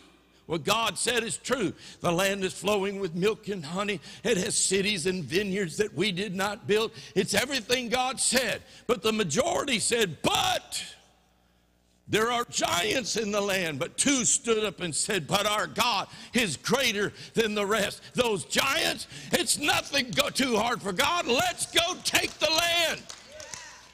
[0.45, 1.73] What God said is true.
[2.01, 4.01] The land is flowing with milk and honey.
[4.25, 6.91] It has cities and vineyards that we did not build.
[7.15, 8.61] It's everything God said.
[8.85, 10.83] But the majority said, But
[12.07, 16.07] there are giants in the land, but two stood up and said, But our God
[16.33, 18.01] is greater than the rest.
[18.13, 21.27] Those giants, it's nothing go too hard for God.
[21.27, 23.01] Let's go take the land.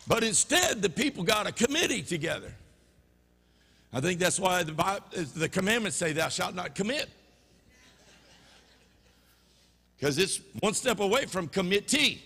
[0.08, 2.52] But instead, the people got a committee together.
[3.94, 5.06] I think that's why the, Bible,
[5.36, 7.10] the commandments say, Thou shalt not commit.
[10.00, 12.24] Because it's one step away from committee.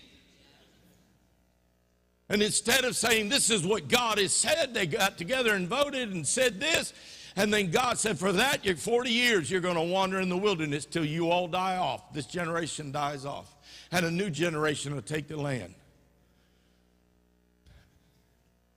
[2.28, 6.12] And instead of saying, This is what God has said, they got together and voted
[6.12, 6.92] and said this.
[7.36, 10.36] And then God said, For that, you're 40 years, you're going to wander in the
[10.36, 12.12] wilderness till you all die off.
[12.12, 13.54] This generation dies off.
[13.90, 15.74] And a new generation will take the land.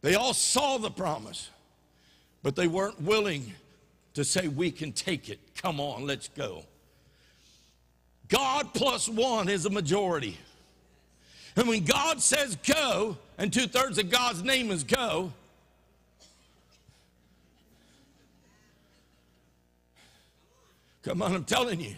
[0.01, 1.49] They all saw the promise,
[2.43, 3.53] but they weren't willing
[4.13, 5.39] to say, We can take it.
[5.61, 6.65] Come on, let's go.
[8.27, 10.37] God plus one is a majority.
[11.57, 15.33] And when God says go, and two thirds of God's name is go,
[21.01, 21.95] come on, I'm telling you.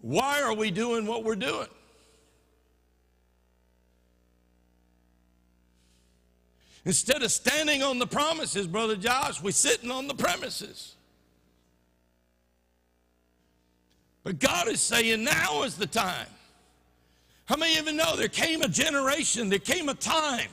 [0.00, 1.66] Why are we doing what we're doing?
[6.84, 10.94] Instead of standing on the promises, Brother Josh, we're sitting on the premises.
[14.22, 16.28] But God is saying now is the time.
[17.46, 20.48] How many you know there came a generation, there came a time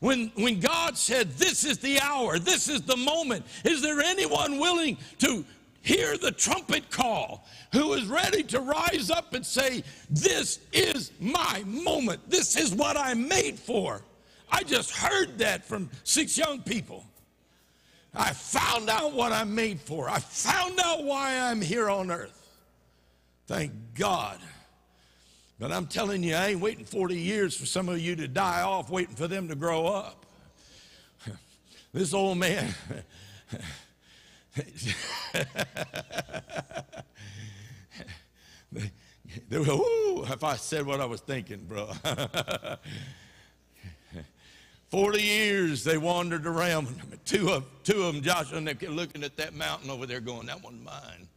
[0.00, 3.44] when, when God said, This is the hour, this is the moment.
[3.64, 5.44] Is there anyone willing to
[5.82, 11.62] hear the trumpet call who is ready to rise up and say, This is my
[11.66, 14.02] moment, this is what I'm made for?
[14.50, 17.04] I just heard that from six young people.
[18.14, 20.08] I found out what I'm made for.
[20.08, 22.48] I found out why I'm here on earth.
[23.46, 24.38] Thank God.
[25.58, 28.62] But I'm telling you, I ain't waiting 40 years for some of you to die
[28.62, 30.26] off, waiting for them to grow up.
[31.92, 32.74] This old man.
[39.48, 41.92] they were, ooh, if I said what I was thinking, bro.
[44.90, 46.88] 40 years they wandered around.
[47.24, 50.46] Two of, two of them, Joshua, and they're looking at that mountain over there going,
[50.46, 51.28] that one's mine.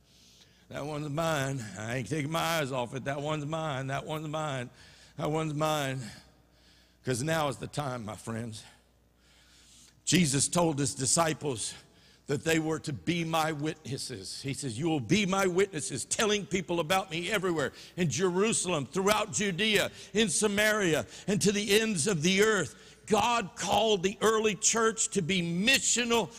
[0.69, 1.63] That one's mine.
[1.79, 3.05] I ain't taking my eyes off it.
[3.05, 3.87] That one's mine.
[3.87, 4.69] That one's mine.
[5.17, 6.01] That one's mine.
[7.01, 8.63] Because now is the time, my friends.
[10.03, 11.73] Jesus told his disciples
[12.27, 14.41] that they were to be my witnesses.
[14.41, 19.31] He says, You will be my witnesses, telling people about me everywhere in Jerusalem, throughout
[19.31, 22.75] Judea, in Samaria, and to the ends of the earth.
[23.05, 26.29] God called the early church to be missional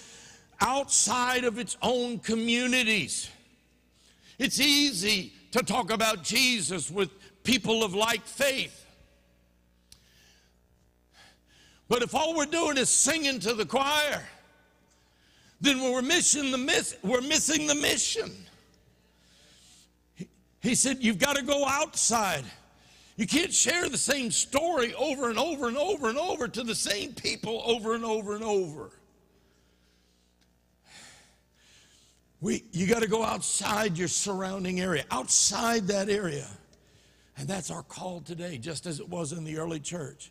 [0.60, 3.30] outside of its own communities.
[4.38, 7.10] It's easy to talk about Jesus with
[7.42, 8.86] people of like faith.
[11.88, 14.22] But if all we're doing is singing to the choir,
[15.60, 18.30] then we're missing the miss, we're missing the mission.
[20.14, 20.28] He,
[20.60, 22.44] he said, You've got to go outside.
[23.16, 26.74] You can't share the same story over and over and over and over to the
[26.74, 28.92] same people over and over and over.
[32.40, 36.46] We, you got to go outside your surrounding area, outside that area.
[37.36, 40.30] And that's our call today, just as it was in the early church.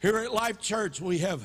[0.00, 1.42] Here at Life Church, we have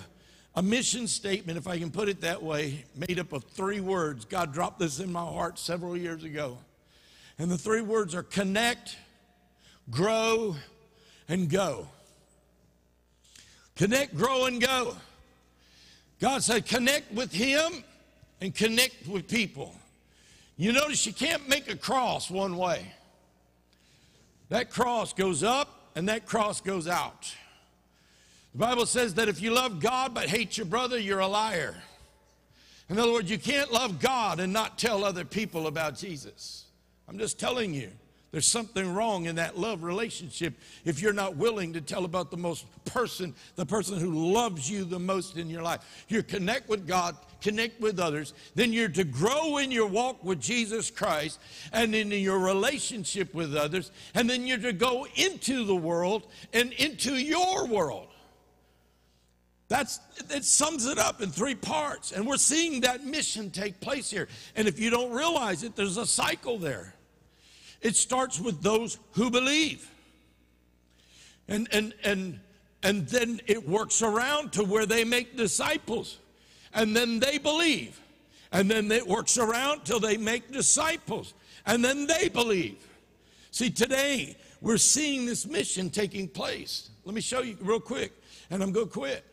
[0.55, 4.25] a mission statement, if I can put it that way, made up of three words.
[4.25, 6.57] God dropped this in my heart several years ago.
[7.37, 8.97] And the three words are connect,
[9.91, 10.55] grow,
[11.29, 11.87] and go.
[13.75, 14.95] Connect, grow, and go.
[16.19, 17.83] God said, connect with Him
[18.41, 19.75] and connect with people.
[20.57, 22.91] You notice you can't make a cross one way.
[24.49, 27.33] That cross goes up and that cross goes out.
[28.53, 31.75] The Bible says that if you love God but hate your brother, you're a liar.
[32.89, 36.65] In other words, you can't love God and not tell other people about Jesus.
[37.07, 37.91] I'm just telling you.
[38.37, 40.53] There's something wrong in that love relationship
[40.85, 44.83] if you're not willing to tell about the most person, the person who loves you
[44.83, 46.05] the most in your life.
[46.07, 50.39] You connect with God, connect with others, then you're to grow in your walk with
[50.39, 51.39] Jesus Christ
[51.73, 56.73] and in your relationship with others, and then you're to go into the world and
[56.73, 58.09] into your world.
[59.67, 59.99] That's
[60.29, 62.11] it sums it up in three parts.
[62.11, 64.27] And we're seeing that mission take place here.
[64.55, 66.93] And if you don't realize it, there's a cycle there.
[67.81, 69.89] It starts with those who believe.
[71.47, 72.39] And, and, and,
[72.83, 76.17] and then it works around to where they make disciples.
[76.73, 77.99] And then they believe.
[78.51, 81.33] And then it works around till they make disciples.
[81.65, 82.77] And then they believe.
[83.51, 86.89] See, today we're seeing this mission taking place.
[87.05, 88.11] Let me show you real quick,
[88.49, 89.23] and I'm going to quit.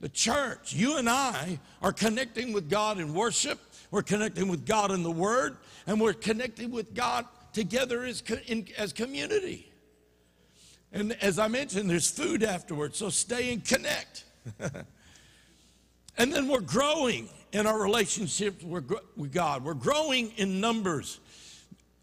[0.00, 3.58] The church, you and I, are connecting with God in worship.
[3.90, 5.56] We're connecting with God in the Word,
[5.86, 9.70] and we're connecting with God together as, in, as community.
[10.92, 14.24] And as I mentioned, there's food afterwards, so stay and connect.
[16.18, 19.64] and then we're growing in our relationships with God.
[19.64, 21.20] We're growing in numbers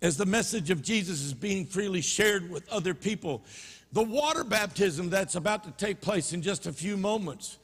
[0.01, 3.43] as the message of Jesus is being freely shared with other people.
[3.93, 7.57] The water baptism that's about to take place in just a few moments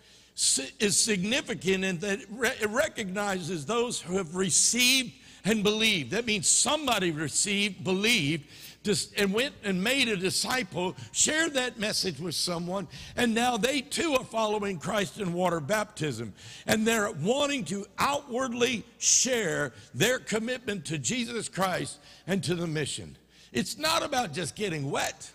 [0.80, 5.14] is significant in that it recognizes those who have received
[5.46, 6.12] and believed.
[6.12, 8.46] That means somebody received, believed,
[9.18, 14.14] and went and made a disciple, shared that message with someone, and now they too
[14.16, 16.34] are following Christ in water baptism.
[16.68, 23.16] And they're wanting to outwardly share their commitment to Jesus Christ and to the mission.
[23.54, 25.32] It's not about just getting wet.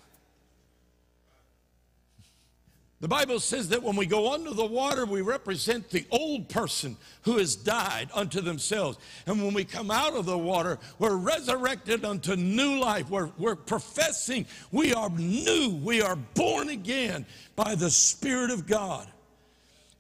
[3.01, 6.97] The Bible says that when we go under the water, we represent the old person
[7.23, 8.99] who has died unto themselves.
[9.27, 13.09] And when we come out of the water, we're resurrected unto new life.
[13.09, 19.07] We're, we're professing we are new, we are born again by the Spirit of God.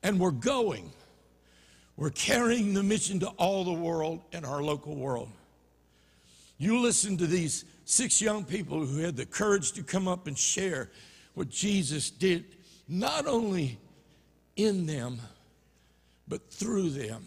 [0.02, 0.90] And we're going.
[1.96, 5.30] We're carrying the mission to all the world and our local world.
[6.56, 10.36] You listen to these six young people who had the courage to come up and
[10.36, 10.90] share
[11.34, 12.44] what Jesus did,
[12.88, 13.78] not only
[14.56, 15.20] in them,
[16.26, 17.24] but through them.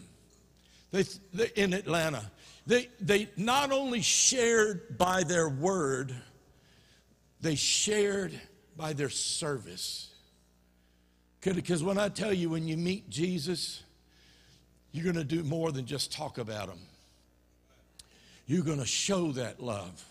[0.90, 2.30] They, they, in Atlanta,
[2.66, 6.14] they, they not only shared by their word,
[7.40, 8.38] they shared
[8.76, 10.10] by their service.
[11.40, 13.82] Because when I tell you, when you meet Jesus,
[14.92, 16.78] you're going to do more than just talk about him.
[18.46, 20.04] You're going to show that love.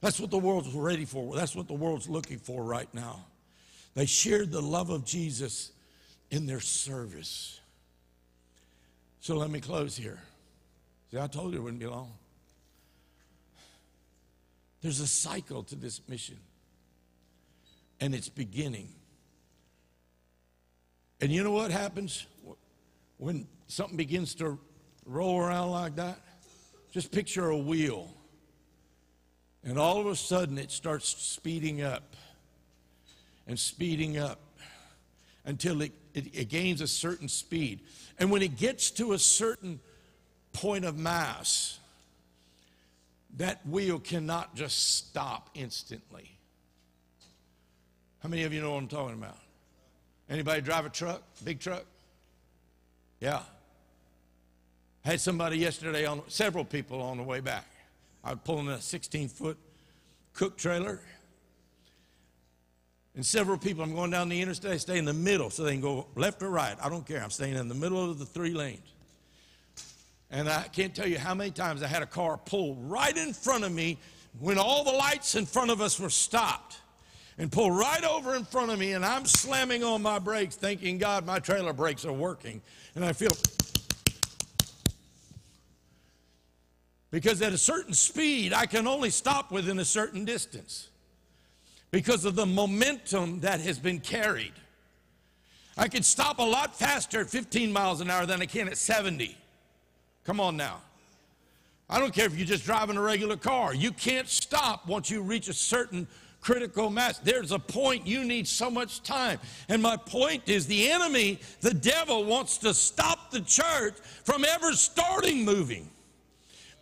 [0.00, 1.36] That's what the world's ready for.
[1.36, 3.24] That's what the world's looking for right now.
[3.94, 5.72] They shared the love of Jesus
[6.30, 7.60] in their service.
[9.20, 10.20] So let me close here.
[11.10, 12.12] See, I told you it wouldn't be long.
[14.80, 16.38] There's a cycle to this mission,
[18.00, 18.88] and it's beginning.
[21.20, 22.26] And you know what happens
[23.18, 24.58] when something begins to
[25.06, 26.18] roll around like that?
[26.90, 28.12] Just picture a wheel.
[29.62, 32.11] And all of a sudden it starts speeding up
[33.46, 34.40] and speeding up
[35.44, 37.80] until it, it, it gains a certain speed.
[38.18, 39.80] And when it gets to a certain
[40.52, 41.78] point of mass,
[43.36, 46.30] that wheel cannot just stop instantly.
[48.20, 49.38] How many of you know what I'm talking about?
[50.30, 51.84] Anybody drive a truck, big truck?
[53.20, 53.40] Yeah.
[55.04, 57.66] Had somebody yesterday on several people on the way back.
[58.22, 59.58] I was pulling a 16 foot
[60.32, 61.00] cook trailer.
[63.14, 65.80] And several people, I'm going down the interstate, stay in the middle so they can
[65.82, 66.76] go left or right.
[66.82, 67.22] I don't care.
[67.22, 68.80] I'm staying in the middle of the three lanes.
[70.30, 73.34] And I can't tell you how many times I had a car pull right in
[73.34, 73.98] front of me
[74.40, 76.78] when all the lights in front of us were stopped
[77.36, 80.96] and pull right over in front of me, and I'm slamming on my brakes, thinking,
[80.96, 82.62] God, my trailer brakes are working.
[82.94, 83.30] And I feel,
[87.12, 90.88] Because at a certain speed, I can only stop within a certain distance
[91.92, 94.54] because of the momentum that has been carried.
[95.76, 98.76] I can stop a lot faster at 15 miles an hour than I can at
[98.76, 99.36] 70.
[100.24, 100.80] Come on now.
[101.88, 103.74] I don't care if you're just driving a regular car.
[103.74, 106.08] You can't stop once you reach a certain
[106.40, 107.18] critical mass.
[107.18, 109.38] There's a point you need so much time.
[109.68, 113.94] And my point is the enemy, the devil, wants to stop the church
[114.24, 115.90] from ever starting moving.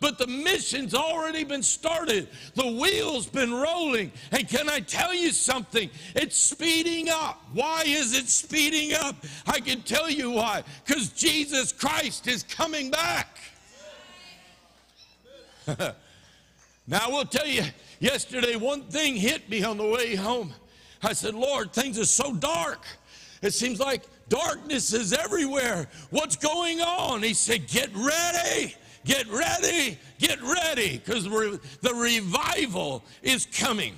[0.01, 2.27] But the mission's already been started.
[2.55, 4.11] The wheel's been rolling.
[4.31, 5.91] And can I tell you something?
[6.15, 7.41] It's speeding up.
[7.53, 9.15] Why is it speeding up?
[9.45, 10.63] I can tell you why.
[10.83, 13.37] Because Jesus Christ is coming back.
[16.87, 17.63] now, I will tell you,
[17.99, 20.51] yesterday one thing hit me on the way home.
[21.03, 22.83] I said, Lord, things are so dark.
[23.43, 25.87] It seems like darkness is everywhere.
[26.09, 27.21] What's going on?
[27.21, 28.75] He said, Get ready,
[29.05, 33.95] get ready, get ready, because the revival is coming.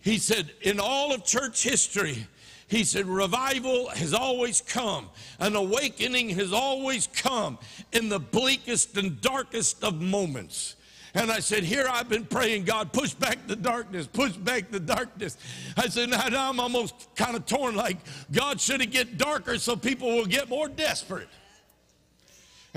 [0.00, 2.26] He said, In all of church history,
[2.68, 5.08] he said, revival has always come.
[5.40, 7.58] An awakening has always come
[7.92, 10.76] in the bleakest and darkest of moments.
[11.14, 14.80] And I said, Here I've been praying, God, push back the darkness, push back the
[14.80, 15.38] darkness.
[15.76, 17.96] I said, Now I'm almost kind of torn, like
[18.30, 21.28] God should it get darker so people will get more desperate.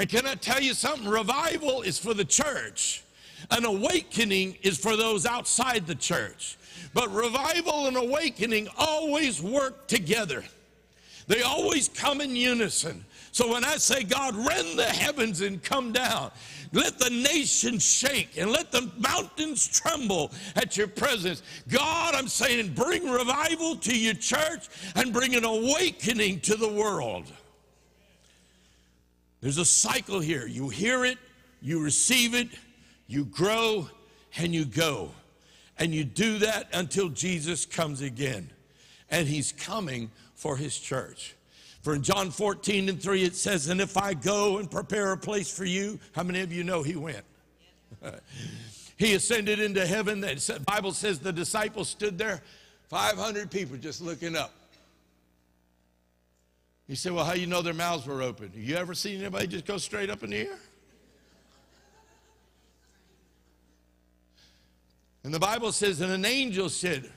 [0.02, 1.08] And can I tell you something?
[1.08, 3.04] Revival is for the church,
[3.52, 6.58] an awakening is for those outside the church.
[6.96, 10.44] But revival and awakening always work together.
[11.28, 13.06] They always come in unison.
[13.32, 16.32] So when I say, God, rend the heavens and come down,
[16.74, 21.44] let the nations shake and let the mountains tremble at your presence.
[21.70, 27.32] God, I'm saying, bring revival to your church and bring an awakening to the world.
[29.42, 30.46] There's a cycle here.
[30.46, 31.18] You hear it,
[31.62, 32.48] you receive it,
[33.08, 33.90] you grow,
[34.38, 35.12] and you go.
[35.78, 38.50] And you do that until Jesus comes again.
[39.10, 41.36] And he's coming for his church.
[41.82, 45.18] For in John 14 and 3, it says, And if I go and prepare a
[45.18, 47.24] place for you, how many of you know he went?
[48.98, 50.22] he ascended into heaven.
[50.22, 52.44] The Bible says the disciples stood there,
[52.90, 54.54] 500 people just looking up.
[56.92, 58.52] He said, Well, how you know their mouths were open?
[58.54, 60.60] You ever seen anybody just go straight up in the air?
[65.24, 67.10] And the Bible says, and an angel said,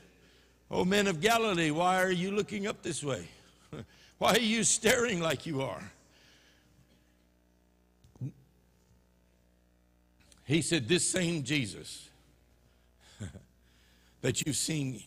[0.71, 3.27] O men of Galilee, why are you looking up this way?
[4.19, 5.91] why are you staring like you are?
[10.45, 12.11] He said, This same Jesus
[14.21, 15.03] that you've seen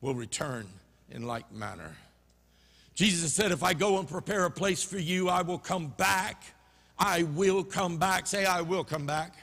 [0.00, 0.68] will return
[1.10, 1.94] in like manner.
[2.94, 6.44] Jesus said, If I go and prepare a place for you, I will come back.
[6.98, 8.26] I will come back.
[8.26, 9.34] Say, I will come back.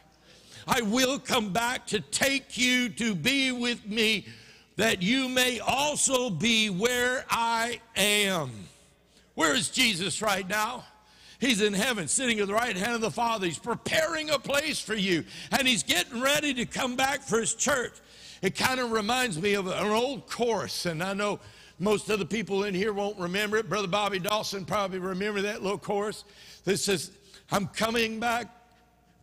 [0.67, 4.27] I will come back to take you to be with me,
[4.75, 8.51] that you may also be where I am.
[9.35, 10.83] Where is Jesus right now?
[11.39, 13.45] He's in heaven, sitting at the right hand of the Father.
[13.45, 17.53] He's preparing a place for you, and he's getting ready to come back for his
[17.53, 17.93] church.
[18.41, 21.39] It kind of reminds me of an old chorus, and I know
[21.79, 23.69] most of the people in here won't remember it.
[23.69, 26.23] Brother Bobby Dawson probably remember that little chorus
[26.63, 27.11] that says,
[27.51, 28.57] I'm coming back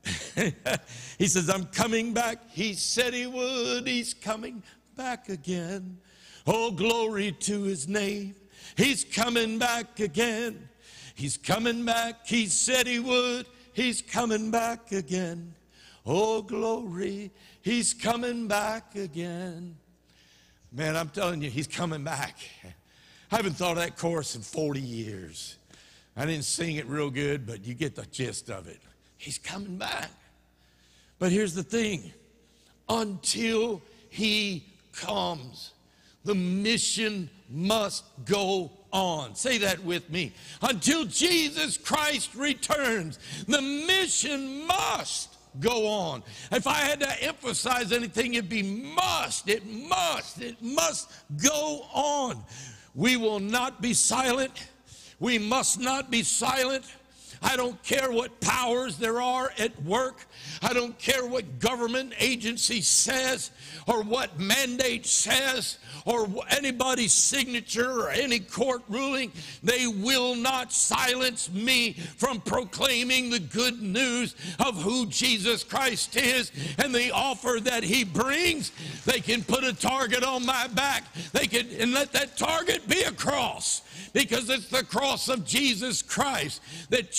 [1.19, 2.51] he says, I'm coming back.
[2.51, 3.87] He said he would.
[3.87, 4.63] He's coming
[4.97, 5.99] back again.
[6.47, 8.35] Oh, glory to his name.
[8.77, 10.69] He's coming back again.
[11.15, 12.27] He's coming back.
[12.27, 13.47] He said he would.
[13.73, 15.55] He's coming back again.
[16.05, 17.31] Oh, glory.
[17.63, 19.77] He's coming back again.
[20.75, 22.37] Man, I'm telling you, he's coming back.
[23.31, 25.57] I haven't thought of that chorus in 40 years.
[26.17, 28.81] I didn't sing it real good, but you get the gist of it.
[29.17, 30.11] He's coming back.
[31.21, 32.13] But here's the thing
[32.89, 35.73] until he comes,
[36.25, 39.37] the mission must go on.
[39.37, 40.33] Say that with me.
[40.61, 46.23] Until Jesus Christ returns, the mission must go on.
[46.53, 49.49] If I had to emphasize anything, it'd be must.
[49.49, 50.41] It must.
[50.41, 51.11] It must
[51.43, 52.45] go on.
[52.95, 54.69] We will not be silent.
[55.21, 56.85] We must not be silent.
[57.45, 60.25] I don't care what powers there are at work.
[60.63, 63.51] I don't care what government agency says
[63.87, 69.31] or what mandate says or anybody's signature or any court ruling.
[69.63, 76.51] They will not silence me from proclaiming the good news of who Jesus Christ is
[76.79, 78.73] and the offer that he brings.
[79.05, 81.05] They can put a target on my back.
[81.33, 83.83] They can and let that target be a cross
[84.15, 87.13] because it's the cross of Jesus Christ that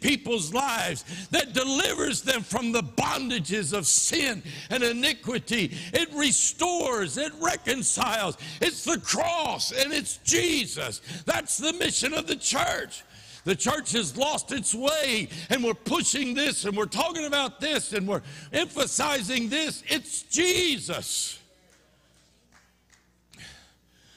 [0.00, 5.76] people's lives, that delivers them from the bondages of sin and iniquity.
[5.92, 8.36] It restores, it reconciles.
[8.60, 11.00] It's the cross and it's Jesus.
[11.26, 13.04] That's the mission of the church.
[13.44, 17.94] The church has lost its way, and we're pushing this, and we're talking about this,
[17.94, 18.20] and we're
[18.52, 19.82] emphasizing this.
[19.86, 21.38] It's Jesus.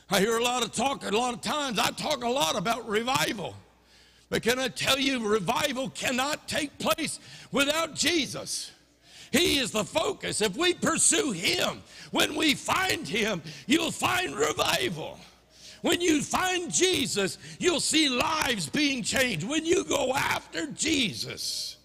[0.10, 2.90] I hear a lot of talk, a lot of times, I talk a lot about
[2.90, 3.56] revival.
[4.32, 7.20] But can I tell you, revival cannot take place
[7.52, 8.72] without Jesus.
[9.34, 10.40] He is the focus.
[10.40, 15.20] If we pursue Him, when we find Him, you'll find revival.
[15.82, 19.46] When you find Jesus, you'll see lives being changed.
[19.46, 21.76] When you go after Jesus,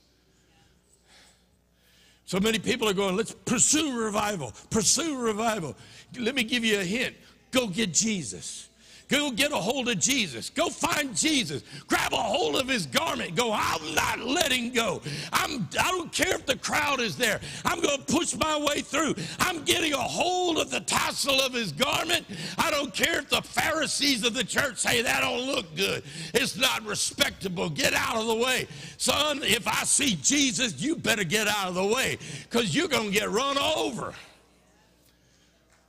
[2.26, 5.76] so many people are going, let's pursue revival, pursue revival.
[6.16, 7.16] Let me give you a hint
[7.50, 8.65] go get Jesus.
[9.08, 10.50] Go get a hold of Jesus.
[10.50, 11.62] Go find Jesus.
[11.86, 13.36] Grab a hold of his garment.
[13.36, 15.00] Go, I'm not letting go.
[15.32, 17.40] I'm, I don't care if the crowd is there.
[17.64, 19.14] I'm going to push my way through.
[19.38, 22.26] I'm getting a hold of the tassel of his garment.
[22.58, 26.02] I don't care if the Pharisees of the church say that don't look good.
[26.34, 27.70] It's not respectable.
[27.70, 28.66] Get out of the way.
[28.96, 33.12] Son, if I see Jesus, you better get out of the way because you're going
[33.12, 34.14] to get run over.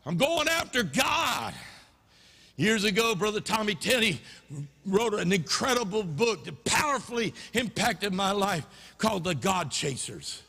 [0.05, 1.55] I'm going after God.
[2.57, 4.19] Years ago, Brother Tommy Tenney
[4.83, 8.65] wrote an incredible book that powerfully impacted my life
[8.97, 10.41] called The God Chasers.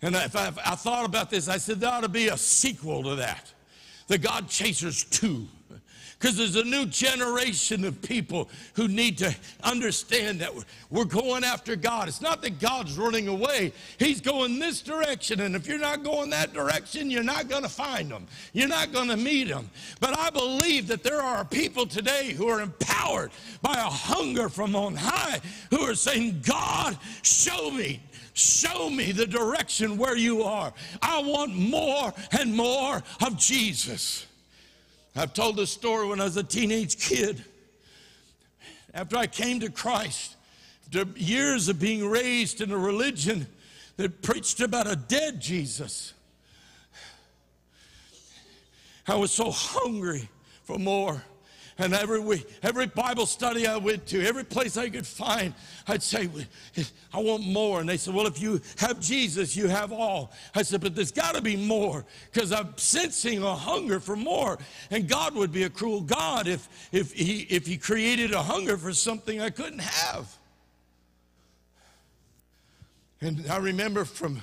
[0.00, 2.36] And if I, if I thought about this, I said there ought to be a
[2.38, 3.52] sequel to that
[4.08, 5.46] The God Chasers 2
[6.22, 9.34] because there's a new generation of people who need to
[9.64, 10.52] understand that
[10.88, 12.06] we're going after God.
[12.06, 15.40] It's not that God's running away, He's going this direction.
[15.40, 18.92] And if you're not going that direction, you're not going to find Him, you're not
[18.92, 19.68] going to meet Him.
[19.98, 24.76] But I believe that there are people today who are empowered by a hunger from
[24.76, 25.40] on high
[25.70, 28.00] who are saying, God, show me.
[28.34, 30.72] Show me the direction where you are.
[31.02, 34.26] I want more and more of Jesus.
[35.14, 37.44] I've told this story when I was a teenage kid.
[38.94, 40.36] After I came to Christ,
[40.86, 43.46] after years of being raised in a religion
[43.96, 46.14] that preached about a dead Jesus,
[49.06, 50.28] I was so hungry
[50.64, 51.22] for more.
[51.78, 55.54] And every week, every Bible study I went to, every place I could find,
[55.88, 56.28] I'd say,
[57.12, 57.80] I want more.
[57.80, 60.32] And they said, Well, if you have Jesus, you have all.
[60.54, 64.58] I said, But there's got to be more because I'm sensing a hunger for more.
[64.90, 68.76] And God would be a cruel God if, if, he, if He created a hunger
[68.76, 70.36] for something I couldn't have.
[73.22, 74.42] And I remember from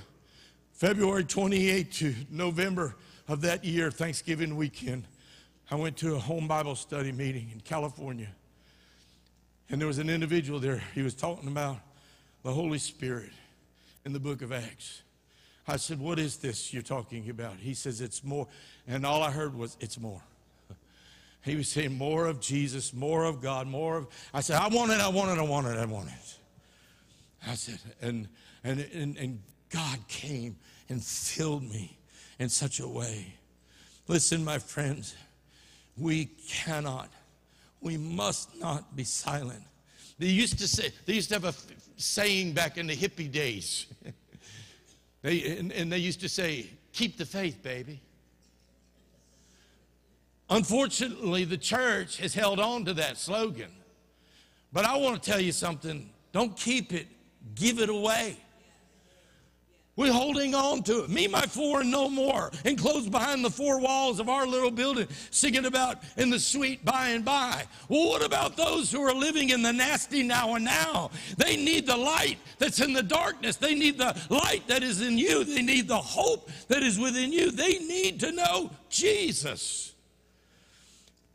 [0.71, 2.95] February 28 to November
[3.27, 5.03] of that year, Thanksgiving weekend,
[5.71, 8.29] I went to a home Bible study meeting in California.
[9.69, 10.81] And there was an individual there.
[10.95, 11.77] He was talking about
[12.43, 13.31] the Holy Spirit
[14.03, 15.03] in the book of Acts.
[15.67, 17.57] I said, What is this you're talking about?
[17.57, 18.47] He says, It's more.
[18.87, 20.21] And all I heard was, It's more.
[21.45, 24.07] He was saying, More of Jesus, more of God, more of.
[24.33, 26.37] I said, I want it, I want it, I want it, I want it.
[27.47, 28.27] I said, and,
[28.63, 29.39] and, and, and
[29.69, 30.57] God came
[30.89, 31.97] and filled me
[32.39, 33.35] in such a way.
[34.07, 35.15] Listen, my friends
[35.99, 37.09] we cannot,
[37.81, 39.63] we must not be silent.
[40.17, 41.65] They used to say, they used to have a f-
[41.97, 43.87] saying back in the hippie days.
[45.21, 48.01] they, and, and they used to say, keep the faith, baby.
[50.49, 53.71] Unfortunately, the church has held on to that slogan.
[54.73, 57.07] But I want to tell you something don't keep it,
[57.55, 58.37] give it away.
[59.99, 61.09] We're holding on to it.
[61.09, 62.51] Me, my four, and no more.
[62.63, 67.09] Enclosed behind the four walls of our little building, singing about in the sweet by
[67.09, 67.65] and by.
[67.89, 71.11] Well, what about those who are living in the nasty now and now?
[71.35, 73.57] They need the light that's in the darkness.
[73.57, 75.43] They need the light that is in you.
[75.43, 77.51] They need the hope that is within you.
[77.51, 79.93] They need to know Jesus.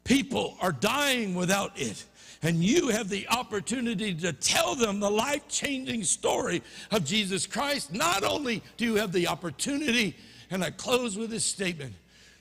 [0.05, 2.03] People are dying without it.
[2.45, 7.93] And you have the opportunity to tell them the life changing story of Jesus Christ.
[7.93, 10.15] Not only do you have the opportunity,
[10.51, 11.95] and I close with this statement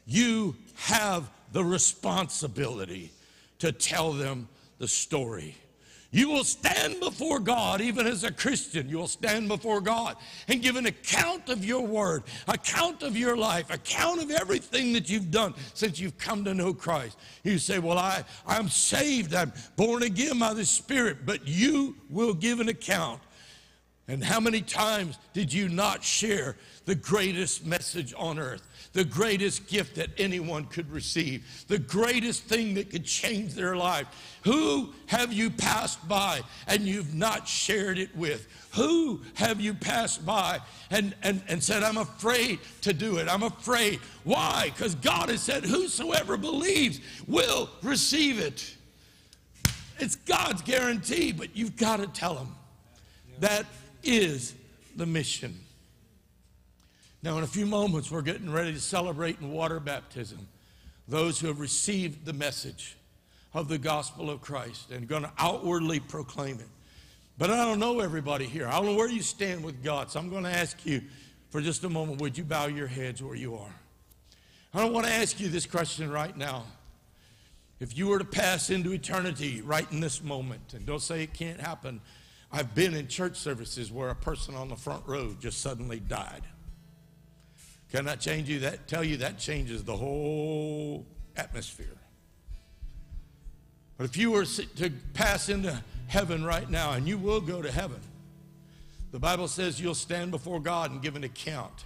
[0.05, 3.11] you have the responsibility
[3.59, 5.55] to tell them the story.
[6.13, 10.15] You will stand before God, even as a Christian, you will stand before God
[10.47, 15.09] and give an account of your word, account of your life, account of everything that
[15.09, 17.17] you've done since you've come to know Christ.
[17.43, 22.35] You say, Well, I, I'm saved, I'm born again by the Spirit, but you will
[22.35, 23.19] give an account
[24.07, 28.61] And how many times did you not share the greatest message on earth?
[28.93, 34.07] The greatest gift that anyone could receive, the greatest thing that could change their life.
[34.43, 38.47] Who have you passed by and you've not shared it with?
[38.75, 40.59] Who have you passed by
[40.91, 43.27] and, and, and said, I'm afraid to do it?
[43.27, 43.99] I'm afraid.
[44.23, 44.71] Why?
[44.73, 48.75] Because God has said, Whosoever believes will receive it.
[49.99, 52.55] It's God's guarantee, but you've got to tell them.
[53.39, 53.65] That
[54.03, 54.53] is
[54.95, 55.62] the mission.
[57.23, 60.45] Now, in a few moments, we're getting ready to celebrate in water baptism
[61.07, 62.97] those who have received the message
[63.53, 66.67] of the gospel of Christ and going to outwardly proclaim it.
[67.37, 68.67] But I don't know everybody here.
[68.67, 70.11] I don't know where you stand with God.
[70.11, 71.01] So I'm going to ask you
[71.49, 73.75] for just a moment would you bow your heads where you are?
[74.73, 76.65] I don't want to ask you this question right now.
[77.79, 81.33] If you were to pass into eternity right in this moment, and don't say it
[81.33, 82.01] can't happen,
[82.51, 86.43] I've been in church services where a person on the front row just suddenly died.
[87.93, 88.87] Can I change you that?
[88.87, 91.05] Tell you that changes the whole
[91.37, 91.95] atmosphere.
[93.97, 97.71] But if you were to pass into heaven right now, and you will go to
[97.71, 97.99] heaven,
[99.11, 101.85] the Bible says you'll stand before God and give an account.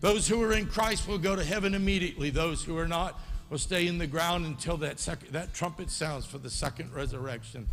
[0.00, 2.30] Those who are in Christ will go to heaven immediately.
[2.30, 3.20] Those who are not
[3.50, 7.68] will stay in the ground until that, second, that trumpet sounds for the second resurrection.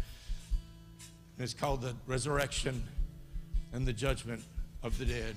[1.38, 2.84] And it's called the resurrection
[3.72, 4.44] and the judgment
[4.84, 5.36] of the dead.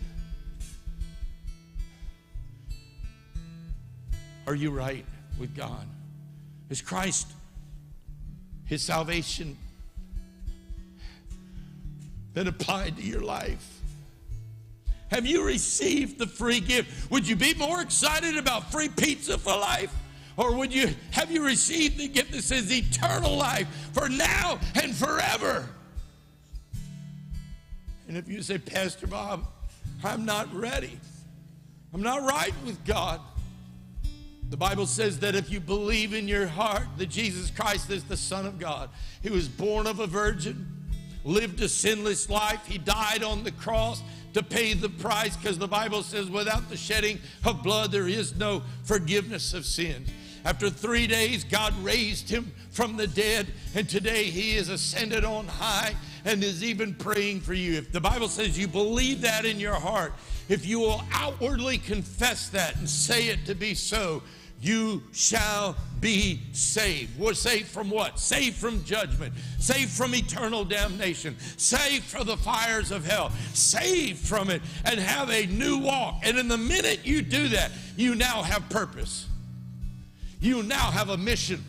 [4.50, 5.04] Are you right
[5.38, 5.86] with God?
[6.70, 7.28] Is Christ,
[8.64, 9.56] His salvation,
[12.34, 13.80] been applied to your life?
[15.12, 17.12] Have you received the free gift?
[17.12, 19.94] Would you be more excited about free pizza for life?
[20.36, 24.92] Or would you have you received the gift that says eternal life for now and
[24.92, 25.64] forever?
[28.08, 29.46] And if you say, Pastor Bob,
[30.02, 30.98] I'm not ready.
[31.94, 33.20] I'm not right with God.
[34.50, 38.16] The Bible says that if you believe in your heart that Jesus Christ is the
[38.16, 38.90] Son of God,
[39.22, 40.66] He was born of a virgin,
[41.24, 44.02] lived a sinless life, He died on the cross
[44.34, 48.36] to pay the price because the Bible says without the shedding of blood there is
[48.36, 50.10] no forgiveness of sins.
[50.44, 55.46] After three days, God raised him from the dead, and today he is ascended on
[55.46, 55.94] high
[56.24, 57.74] and is even praying for you.
[57.74, 60.14] If the Bible says you believe that in your heart,
[60.48, 64.22] if you will outwardly confess that and say it to be so,
[64.60, 67.18] you shall be saved.
[67.18, 68.18] We're saved from what?
[68.18, 74.50] Saved from judgment, saved from eternal damnation, saved from the fires of hell, saved from
[74.50, 76.20] it, and have a new walk.
[76.22, 79.26] And in the minute you do that, you now have purpose.
[80.40, 81.64] You now have a mission.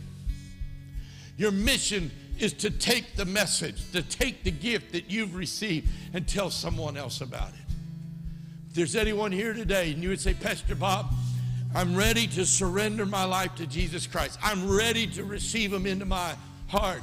[1.37, 6.27] Your mission is to take the message, to take the gift that you've received and
[6.27, 7.75] tell someone else about it.
[8.69, 11.07] If there's anyone here today and you would say, Pastor Bob,
[11.73, 14.37] I'm ready to surrender my life to Jesus Christ.
[14.43, 16.35] I'm ready to receive him into my
[16.67, 17.01] heart.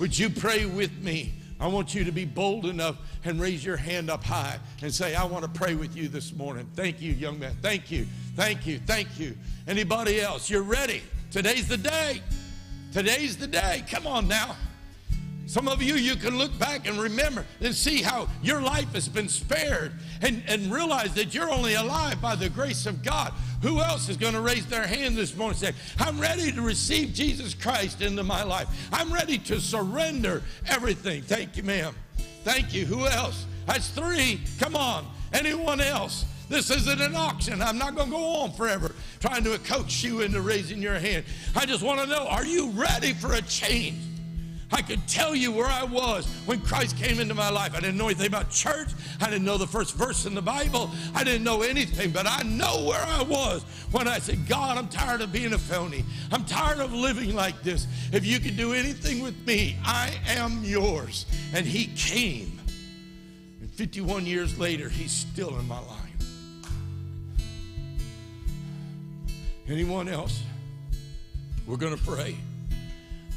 [0.00, 1.34] Would you pray with me?
[1.60, 5.14] I want you to be bold enough and raise your hand up high and say,
[5.14, 6.68] I want to pray with you this morning.
[6.74, 7.54] Thank you, young man.
[7.62, 8.08] Thank you.
[8.34, 8.80] Thank you.
[8.80, 9.36] Thank you.
[9.68, 10.50] Anybody else?
[10.50, 11.02] You're ready.
[11.30, 12.20] Today's the day.
[12.92, 13.84] Today's the day.
[13.88, 14.56] Come on now.
[15.52, 19.06] Some of you, you can look back and remember and see how your life has
[19.06, 19.92] been spared
[20.22, 23.34] and, and realize that you're only alive by the grace of God.
[23.60, 26.62] Who else is going to raise their hand this morning and say, I'm ready to
[26.62, 28.66] receive Jesus Christ into my life?
[28.94, 31.20] I'm ready to surrender everything.
[31.20, 31.94] Thank you, ma'am.
[32.44, 32.86] Thank you.
[32.86, 33.44] Who else?
[33.66, 34.40] That's three.
[34.58, 35.06] Come on.
[35.34, 36.24] Anyone else?
[36.48, 37.60] This isn't an auction.
[37.60, 41.26] I'm not going to go on forever trying to coach you into raising your hand.
[41.54, 44.11] I just want to know are you ready for a change?
[44.72, 47.74] I could tell you where I was when Christ came into my life.
[47.74, 48.88] I didn't know anything about church.
[49.20, 50.90] I didn't know the first verse in the Bible.
[51.14, 54.88] I didn't know anything, but I know where I was when I said, God, I'm
[54.88, 56.04] tired of being a phony.
[56.30, 57.86] I'm tired of living like this.
[58.12, 61.26] If you can do anything with me, I am yours.
[61.54, 62.58] And He came.
[63.60, 65.98] And 51 years later, He's still in my life.
[69.68, 70.42] Anyone else?
[71.66, 72.36] We're going to pray.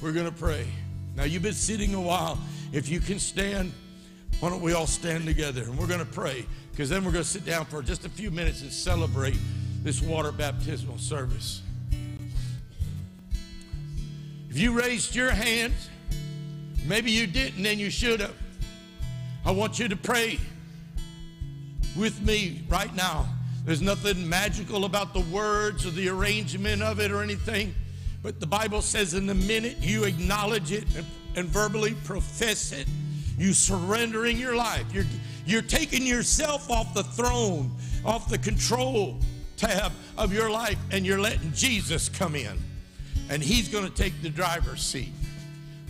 [0.02, 0.66] We're going to pray.
[1.16, 2.38] Now, you've been sitting a while.
[2.74, 3.72] If you can stand,
[4.40, 7.24] why don't we all stand together and we're going to pray because then we're going
[7.24, 9.38] to sit down for just a few minutes and celebrate
[9.82, 11.62] this water baptismal service.
[14.50, 15.74] If you raised your hand,
[16.86, 18.36] maybe you didn't and you should have.
[19.46, 20.40] I want you to pray
[21.96, 23.28] with me right now.
[23.64, 27.74] There's nothing magical about the words or the arrangement of it or anything.
[28.26, 30.86] But the Bible says, in the minute you acknowledge it
[31.36, 32.88] and, verbally profess it,
[33.38, 34.84] you surrendering your life.
[34.92, 35.06] You're,
[35.46, 37.70] You're taking yourself off the throne,
[38.04, 39.20] off the control
[39.58, 42.58] tab of your life, and you're letting Jesus come in.
[43.30, 45.14] And He's going to take the driver's seat.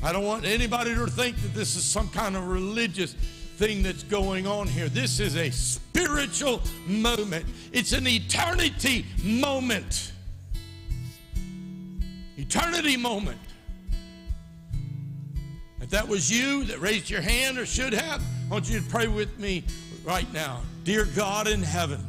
[0.04, 4.04] I don't want anybody to think that this is some kind of religious thing that's
[4.04, 4.90] going on here.
[4.90, 10.12] This is a spiritual moment, it's an eternity moment.
[12.38, 13.40] Eternity moment.
[15.82, 18.86] If that was you that raised your hand or should have, I want you to
[18.88, 19.64] pray with me
[20.04, 20.62] right now.
[20.84, 22.04] Dear God in heaven,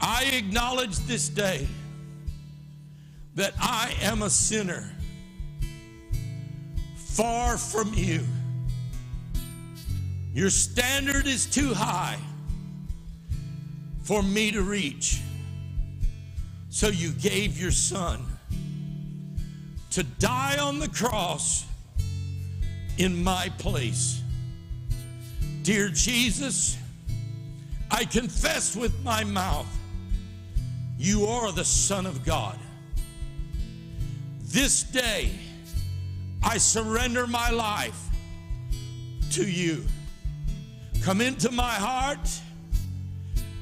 [0.00, 1.66] I acknowledge this day
[3.34, 4.90] that I am a sinner
[6.96, 8.26] far from you.
[10.34, 12.18] Your standard is too high
[14.02, 15.20] for me to reach.
[16.70, 18.24] So you gave your son
[19.92, 21.66] to die on the cross
[22.96, 24.22] in my place.
[25.62, 26.78] Dear Jesus,
[27.90, 29.66] I confess with my mouth
[30.98, 32.58] you are the Son of God.
[34.44, 35.30] This day,
[36.42, 38.08] I surrender my life
[39.32, 39.84] to you.
[41.02, 42.30] Come into my heart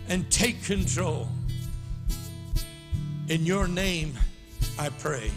[0.08, 1.28] and take control.
[3.28, 4.14] In your name,
[4.78, 5.30] I pray.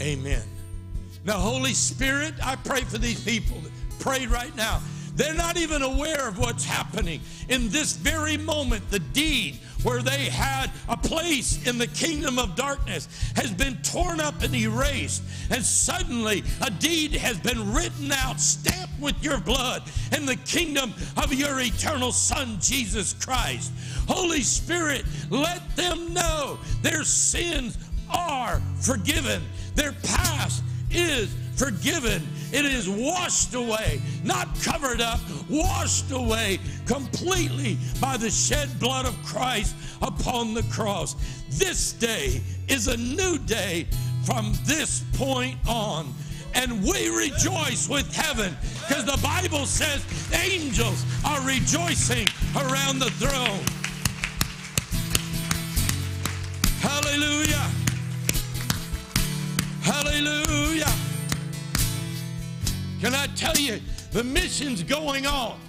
[0.00, 0.42] Amen.
[1.24, 3.60] Now, Holy Spirit, I pray for these people
[3.98, 4.80] Pray right now.
[5.14, 7.20] They're not even aware of what's happening.
[7.48, 12.54] In this very moment, the deed where they had a place in the kingdom of
[12.54, 15.22] darkness has been torn up and erased.
[15.50, 19.82] And suddenly, a deed has been written out, stamped with your blood
[20.16, 23.72] in the kingdom of your eternal Son, Jesus Christ.
[24.06, 27.78] Holy Spirit, let them know their sins
[28.10, 29.42] are forgiven,
[29.76, 32.26] their past is forgiven.
[32.52, 39.14] It is washed away, not covered up, washed away completely by the shed blood of
[39.24, 41.14] Christ upon the cross.
[41.50, 43.86] This day is a new day
[44.24, 46.12] from this point on.
[46.54, 52.26] And we rejoice with heaven because the Bible says angels are rejoicing
[52.56, 53.60] around the throne.
[56.80, 57.85] Hallelujah.
[60.16, 60.86] Hallelujah.
[63.02, 63.80] Can I tell you,
[64.12, 65.60] the mission's going on.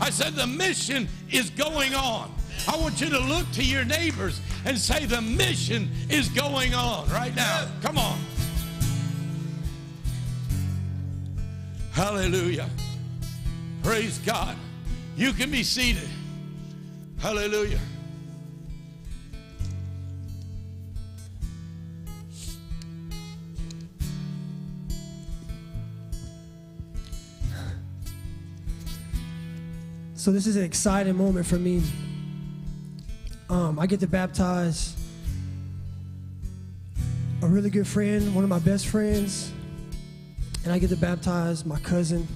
[0.00, 2.34] I said, the mission is going on.
[2.66, 7.08] I want you to look to your neighbors and say, the mission is going on
[7.10, 7.68] right now.
[7.80, 8.18] Come on.
[11.92, 12.68] Hallelujah.
[13.84, 14.56] Praise God.
[15.16, 16.08] You can be seated.
[17.18, 17.78] Hallelujah.
[30.26, 31.84] So this is an exciting moment for me.
[33.48, 34.96] Um, I get to baptize
[37.42, 39.52] a really good friend, one of my best friends,
[40.64, 42.26] and I get to baptize my cousin.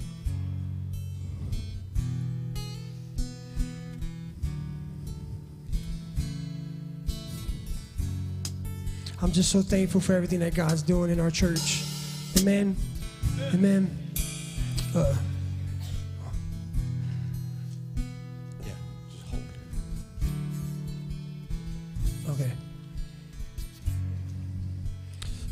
[9.21, 11.83] I'm just so thankful for everything that God's doing in our church.
[12.39, 12.77] Amen.
[13.53, 13.97] Amen.
[14.95, 15.13] Uh,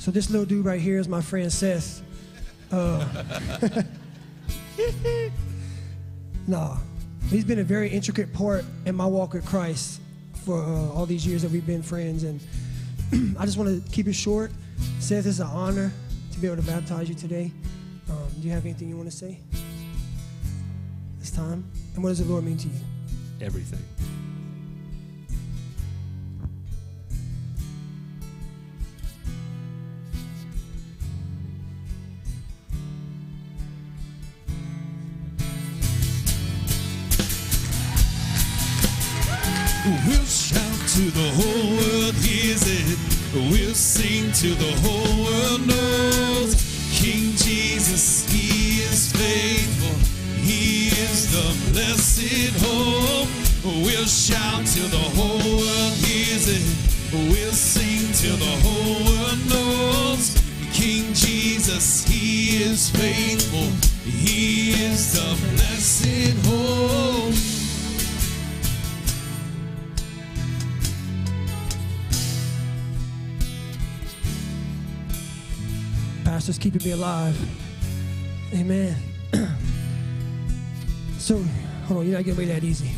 [0.09, 2.01] So this little dude right here is my friend Seth.
[2.71, 3.05] Uh,
[6.47, 6.77] nah,
[7.29, 10.01] he's been a very intricate part in my walk with Christ
[10.43, 12.41] for uh, all these years that we've been friends, and
[13.37, 14.51] I just want to keep it short.
[14.97, 15.91] Seth, it's an honor
[16.31, 17.51] to be able to baptize you today.
[18.09, 19.37] Um, do you have anything you want to say?
[21.19, 22.79] This time, and what does the Lord mean to you?
[23.41, 23.85] Everything.
[39.89, 42.99] We'll shout to the whole world hears it.
[43.33, 46.53] We'll sing to the whole world knows.
[46.93, 49.97] King Jesus, He is faithful.
[50.43, 53.29] He is the blessed hope.
[53.83, 56.65] We'll shout till the whole world hears it.
[57.31, 60.37] We'll sing till the whole world knows.
[60.71, 63.71] King Jesus, He is faithful.
[64.05, 67.58] He is the blessed hope.
[76.39, 77.37] Pastor's keeping me alive.
[78.53, 78.95] Amen.
[81.17, 81.43] So,
[81.85, 82.91] hold on, you're not getting away that easy.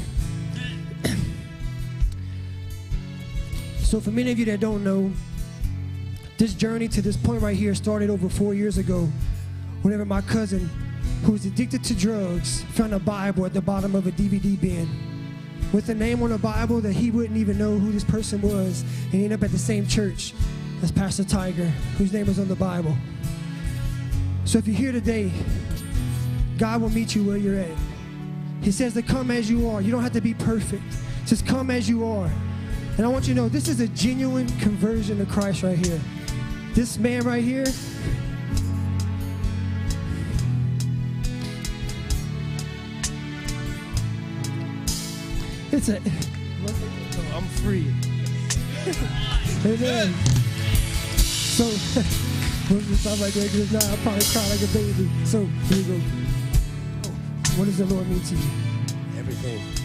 [3.80, 5.12] so, for many of you that don't know,
[6.38, 9.10] this journey to this point right here started over four years ago.
[9.82, 10.70] Whenever my cousin,
[11.24, 14.88] who was addicted to drugs, found a Bible at the bottom of a DVD bin
[15.74, 18.84] with a name on the Bible that he wouldn't even know who this person was,
[19.06, 20.36] and ended up at the same church
[20.82, 21.66] as Pastor Tiger,
[21.98, 22.96] whose name is on the Bible.
[24.46, 25.32] So if you're here today,
[26.58, 27.78] God will meet you where you're at.
[28.62, 29.82] He says to come as you are.
[29.82, 30.84] You don't have to be perfect.
[31.26, 32.30] Just come as you are.
[32.98, 36.00] And I want you to know this is a genuine conversion to Christ right here.
[36.74, 37.66] This man right here,
[45.72, 46.02] it's a.
[47.34, 47.94] I'm free.
[49.66, 50.14] Amen.
[51.52, 51.66] So,
[53.20, 53.36] right
[53.74, 55.12] now I'll probably cry like a baby.
[55.26, 56.00] So, here go.
[57.58, 58.50] What does the Lord mean to you?
[59.20, 59.81] Everything.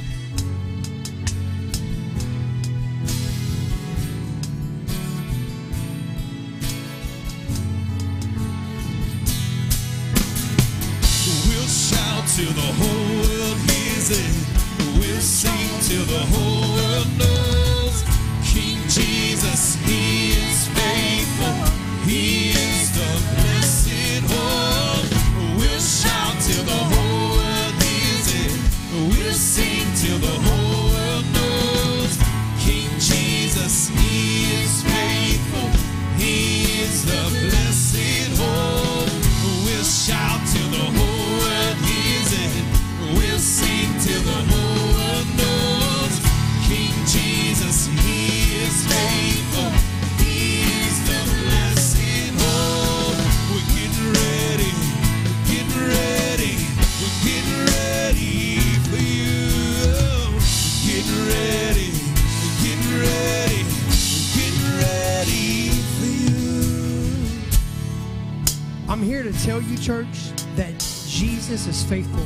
[69.86, 70.72] Church, that
[71.06, 72.24] Jesus is faithful.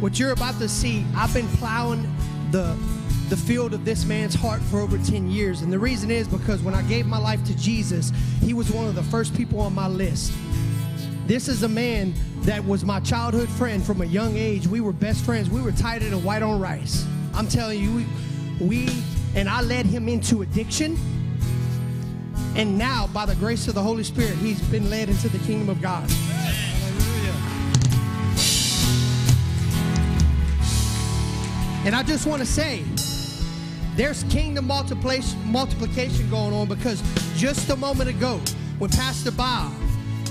[0.00, 2.02] What you're about to see, I've been plowing
[2.50, 2.74] the
[3.28, 5.62] the field of this man's heart for over 10 years.
[5.62, 8.86] And the reason is because when I gave my life to Jesus, he was one
[8.86, 10.30] of the first people on my list.
[11.26, 14.66] This is a man that was my childhood friend from a young age.
[14.66, 15.48] We were best friends.
[15.48, 17.06] We were tighter than white on rice.
[17.32, 18.06] I'm telling you,
[18.60, 18.88] we, we
[19.34, 20.98] and I led him into addiction.
[22.56, 25.68] And now, by the grace of the Holy Spirit, he's been led into the kingdom
[25.68, 26.08] of God.
[31.84, 32.82] And I just want to say,
[33.96, 37.02] there's kingdom multiplication, multiplication going on because
[37.36, 38.40] just a moment ago,
[38.78, 39.72] when Pastor Bob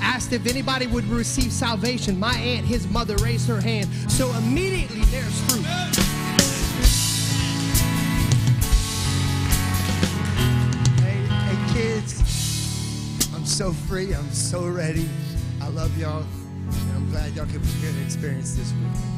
[0.01, 3.89] asked if anybody would receive salvation, my aunt, his mother, raised her hand.
[4.09, 5.82] So immediately there's fruit.
[13.63, 14.13] So free.
[14.13, 15.07] I'm so ready.
[15.61, 16.25] I love y'all.
[16.67, 19.12] And I'm glad y'all could be here to experience this with me.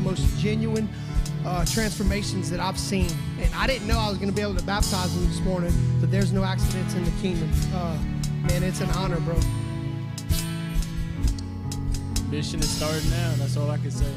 [0.00, 0.88] Most genuine
[1.44, 3.10] uh, transformations that I've seen.
[3.40, 5.72] And I didn't know I was going to be able to baptize him this morning,
[6.00, 7.50] but there's no accidents in the kingdom.
[7.74, 7.96] Uh,
[8.48, 9.38] man, it's an honor, bro.
[12.30, 13.34] Mission is starting now.
[13.36, 14.12] That's all I can say.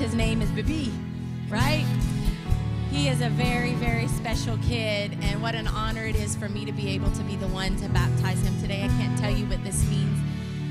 [0.00, 0.90] His name is Bibi,
[1.50, 1.84] right?
[2.90, 6.64] He is a very, very special kid, and what an honor it is for me
[6.64, 8.82] to be able to be the one to baptize him today.
[8.82, 10.18] I can't tell you what this means.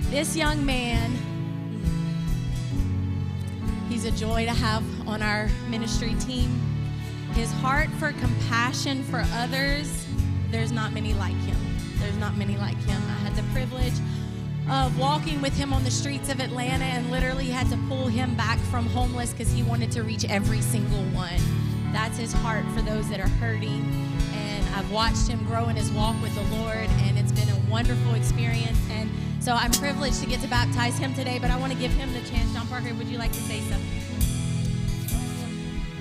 [0.10, 1.12] This young man,
[3.88, 6.60] he's a joy to have on our ministry team.
[7.34, 10.08] His heart for compassion for others,
[10.50, 11.58] there's not many like him.
[12.00, 13.00] There's not many like him.
[13.08, 13.94] I had the privilege
[14.70, 18.36] of walking with him on the streets of Atlanta and literally had to pull him
[18.36, 21.40] back from homeless because he wanted to reach every single one.
[21.92, 23.84] That's his heart for those that are hurting.
[24.34, 27.60] And I've watched him grow in his walk with the Lord, and it's been a
[27.70, 28.78] wonderful experience.
[28.92, 29.10] And
[29.40, 32.14] so I'm privileged to get to baptize him today, but I want to give him
[32.14, 32.54] the chance.
[32.54, 33.90] John Parker, would you like to say something?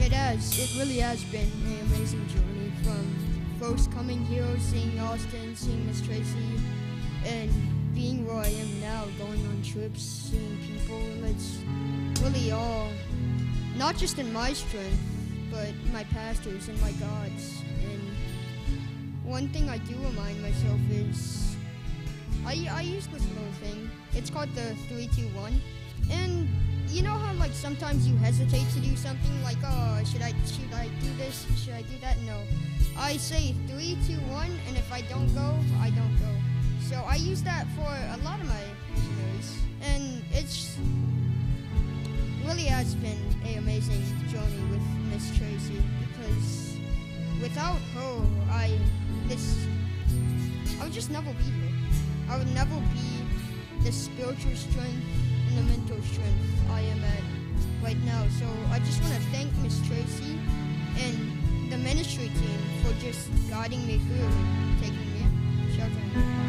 [0.00, 0.58] It has.
[0.58, 3.14] It really has been an amazing journey from
[3.58, 6.60] first coming here, seeing Austin, seeing Miss Tracy,
[7.24, 7.50] and
[7.98, 11.02] being where I am now, going on trips, seeing people.
[11.24, 11.58] It's
[12.22, 12.90] really all,
[13.76, 15.02] not just in my strength,
[15.50, 17.60] but my pastors and my God's.
[17.82, 21.56] And one thing I do remind myself is
[22.46, 23.90] I, I use this little thing.
[24.14, 25.60] It's called the 321.
[26.12, 26.48] And
[26.86, 30.72] you know how like sometimes you hesitate to do something like oh should I should
[30.72, 32.40] I do this should I do that no
[32.96, 36.37] I say three two one and if I don't go I don't go
[36.88, 38.62] so I use that for a lot of my
[38.94, 40.78] missionaries and it's
[42.46, 44.82] really has been an amazing journey with
[45.12, 46.76] Miss Tracy because
[47.42, 48.78] without her I
[49.26, 49.66] this
[50.80, 51.74] I would just never be here
[52.30, 53.18] I would never be
[53.84, 55.06] the spiritual strength
[55.48, 57.38] and the mental strength I am at
[57.82, 58.26] right now.
[58.38, 60.38] So I just want to thank Miss Tracy
[60.98, 66.47] and the ministry team for just guiding me through and taking me in, sheltering.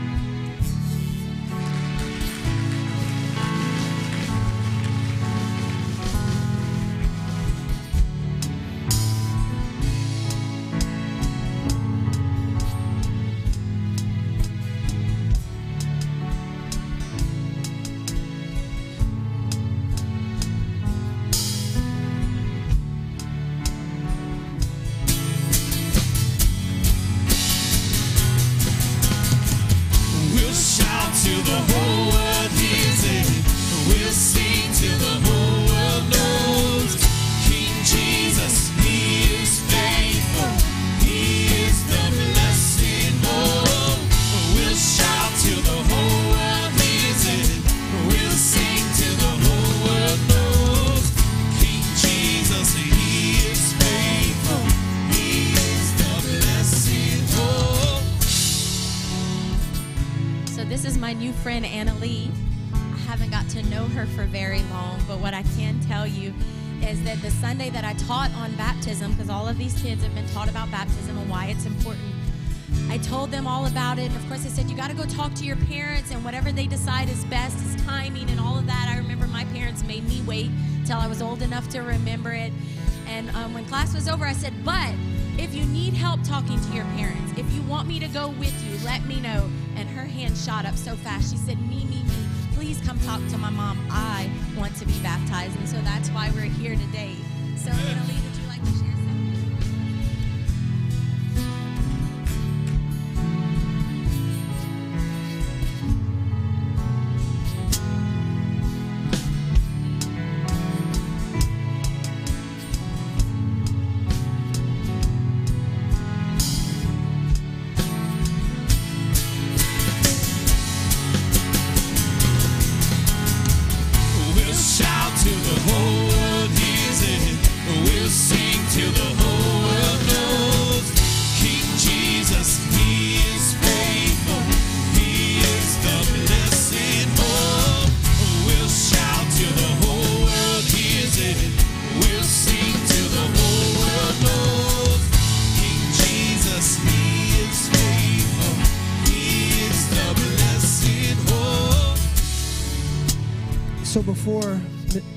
[153.99, 154.61] So before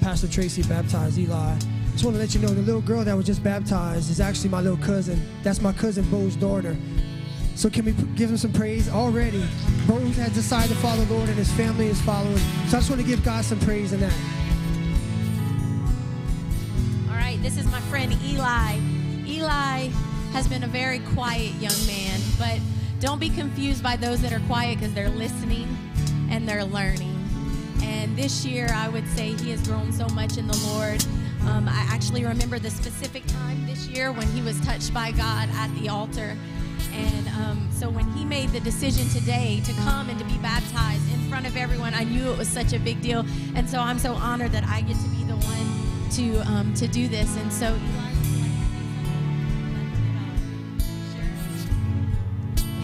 [0.00, 1.59] Pastor Tracy baptized Eli, I
[1.92, 4.48] just want to let you know the little girl that was just baptized is actually
[4.50, 5.24] my little cousin.
[5.44, 6.76] That's my cousin Bo's daughter.
[7.54, 9.46] So can we give him some praise already?
[9.86, 12.36] Bo has decided to follow the Lord and his family is following.
[12.66, 14.12] So I just want to give God some praise in that.
[17.09, 18.80] All right, this is my friend Eli.
[19.28, 19.90] Eli
[20.32, 22.59] has been a very quiet young man, but
[22.98, 25.68] don't be confused by those that are quiet because they're listening
[26.32, 27.11] and they're learning.
[27.82, 31.04] And this year, I would say he has grown so much in the Lord.
[31.48, 35.48] Um, I actually remember the specific time this year when he was touched by God
[35.52, 36.36] at the altar.
[36.92, 41.12] And um, so when he made the decision today to come and to be baptized
[41.12, 43.24] in front of everyone, I knew it was such a big deal.
[43.54, 46.86] And so I'm so honored that I get to be the one to um, to
[46.86, 47.36] do this.
[47.36, 47.76] And so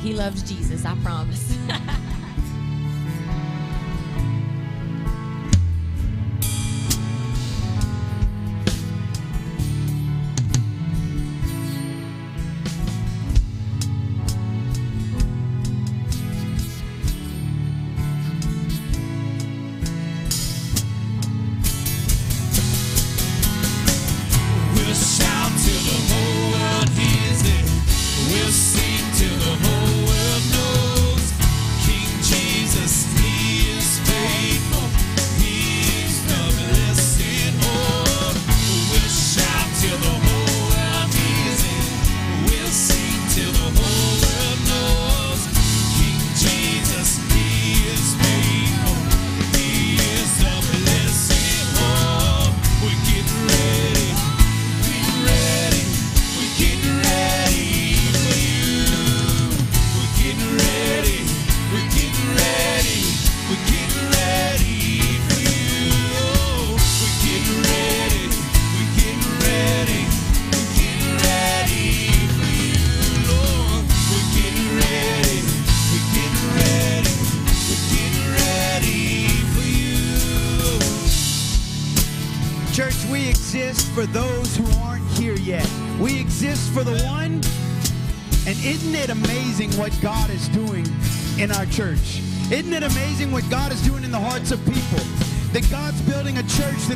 [0.00, 1.56] he loves Jesus, I promise.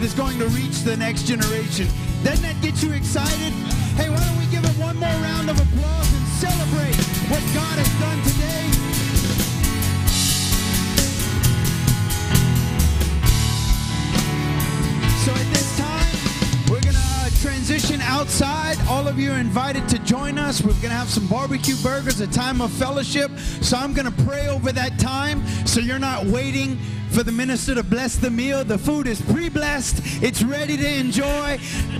[0.02, 1.86] that is going to reach the next generation.
[2.24, 3.52] Doesn't that get you excited?
[3.94, 6.96] Hey, why don't we give him one more round of applause and celebrate
[7.30, 8.66] what God has done today?
[15.22, 16.16] So at this time,
[16.68, 18.78] we're going to uh, transition outside.
[18.88, 20.62] All of you are invited to join us.
[20.62, 23.30] We're going to have some barbecue burgers, a time of fellowship.
[23.60, 26.76] So I'm going to pray over that time so you're not waiting
[27.12, 28.64] for the minister to bless the meal.
[28.64, 30.22] The food is pre-blessed.
[30.22, 31.58] It's ready to enjoy.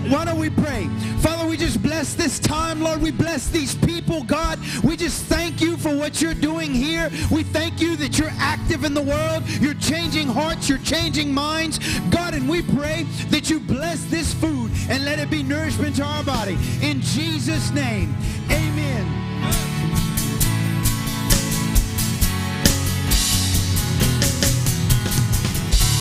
[0.09, 0.89] Why don't we pray?
[1.21, 3.03] Father, we just bless this time, Lord.
[3.03, 4.59] We bless these people, God.
[4.83, 7.11] We just thank you for what you're doing here.
[7.31, 9.43] We thank you that you're active in the world.
[9.61, 10.69] You're changing hearts.
[10.69, 11.79] You're changing minds.
[12.11, 16.05] God, and we pray that you bless this food and let it be nourishment to
[16.05, 16.59] our body.
[16.81, 18.17] In Jesus' name,
[18.51, 19.12] amen.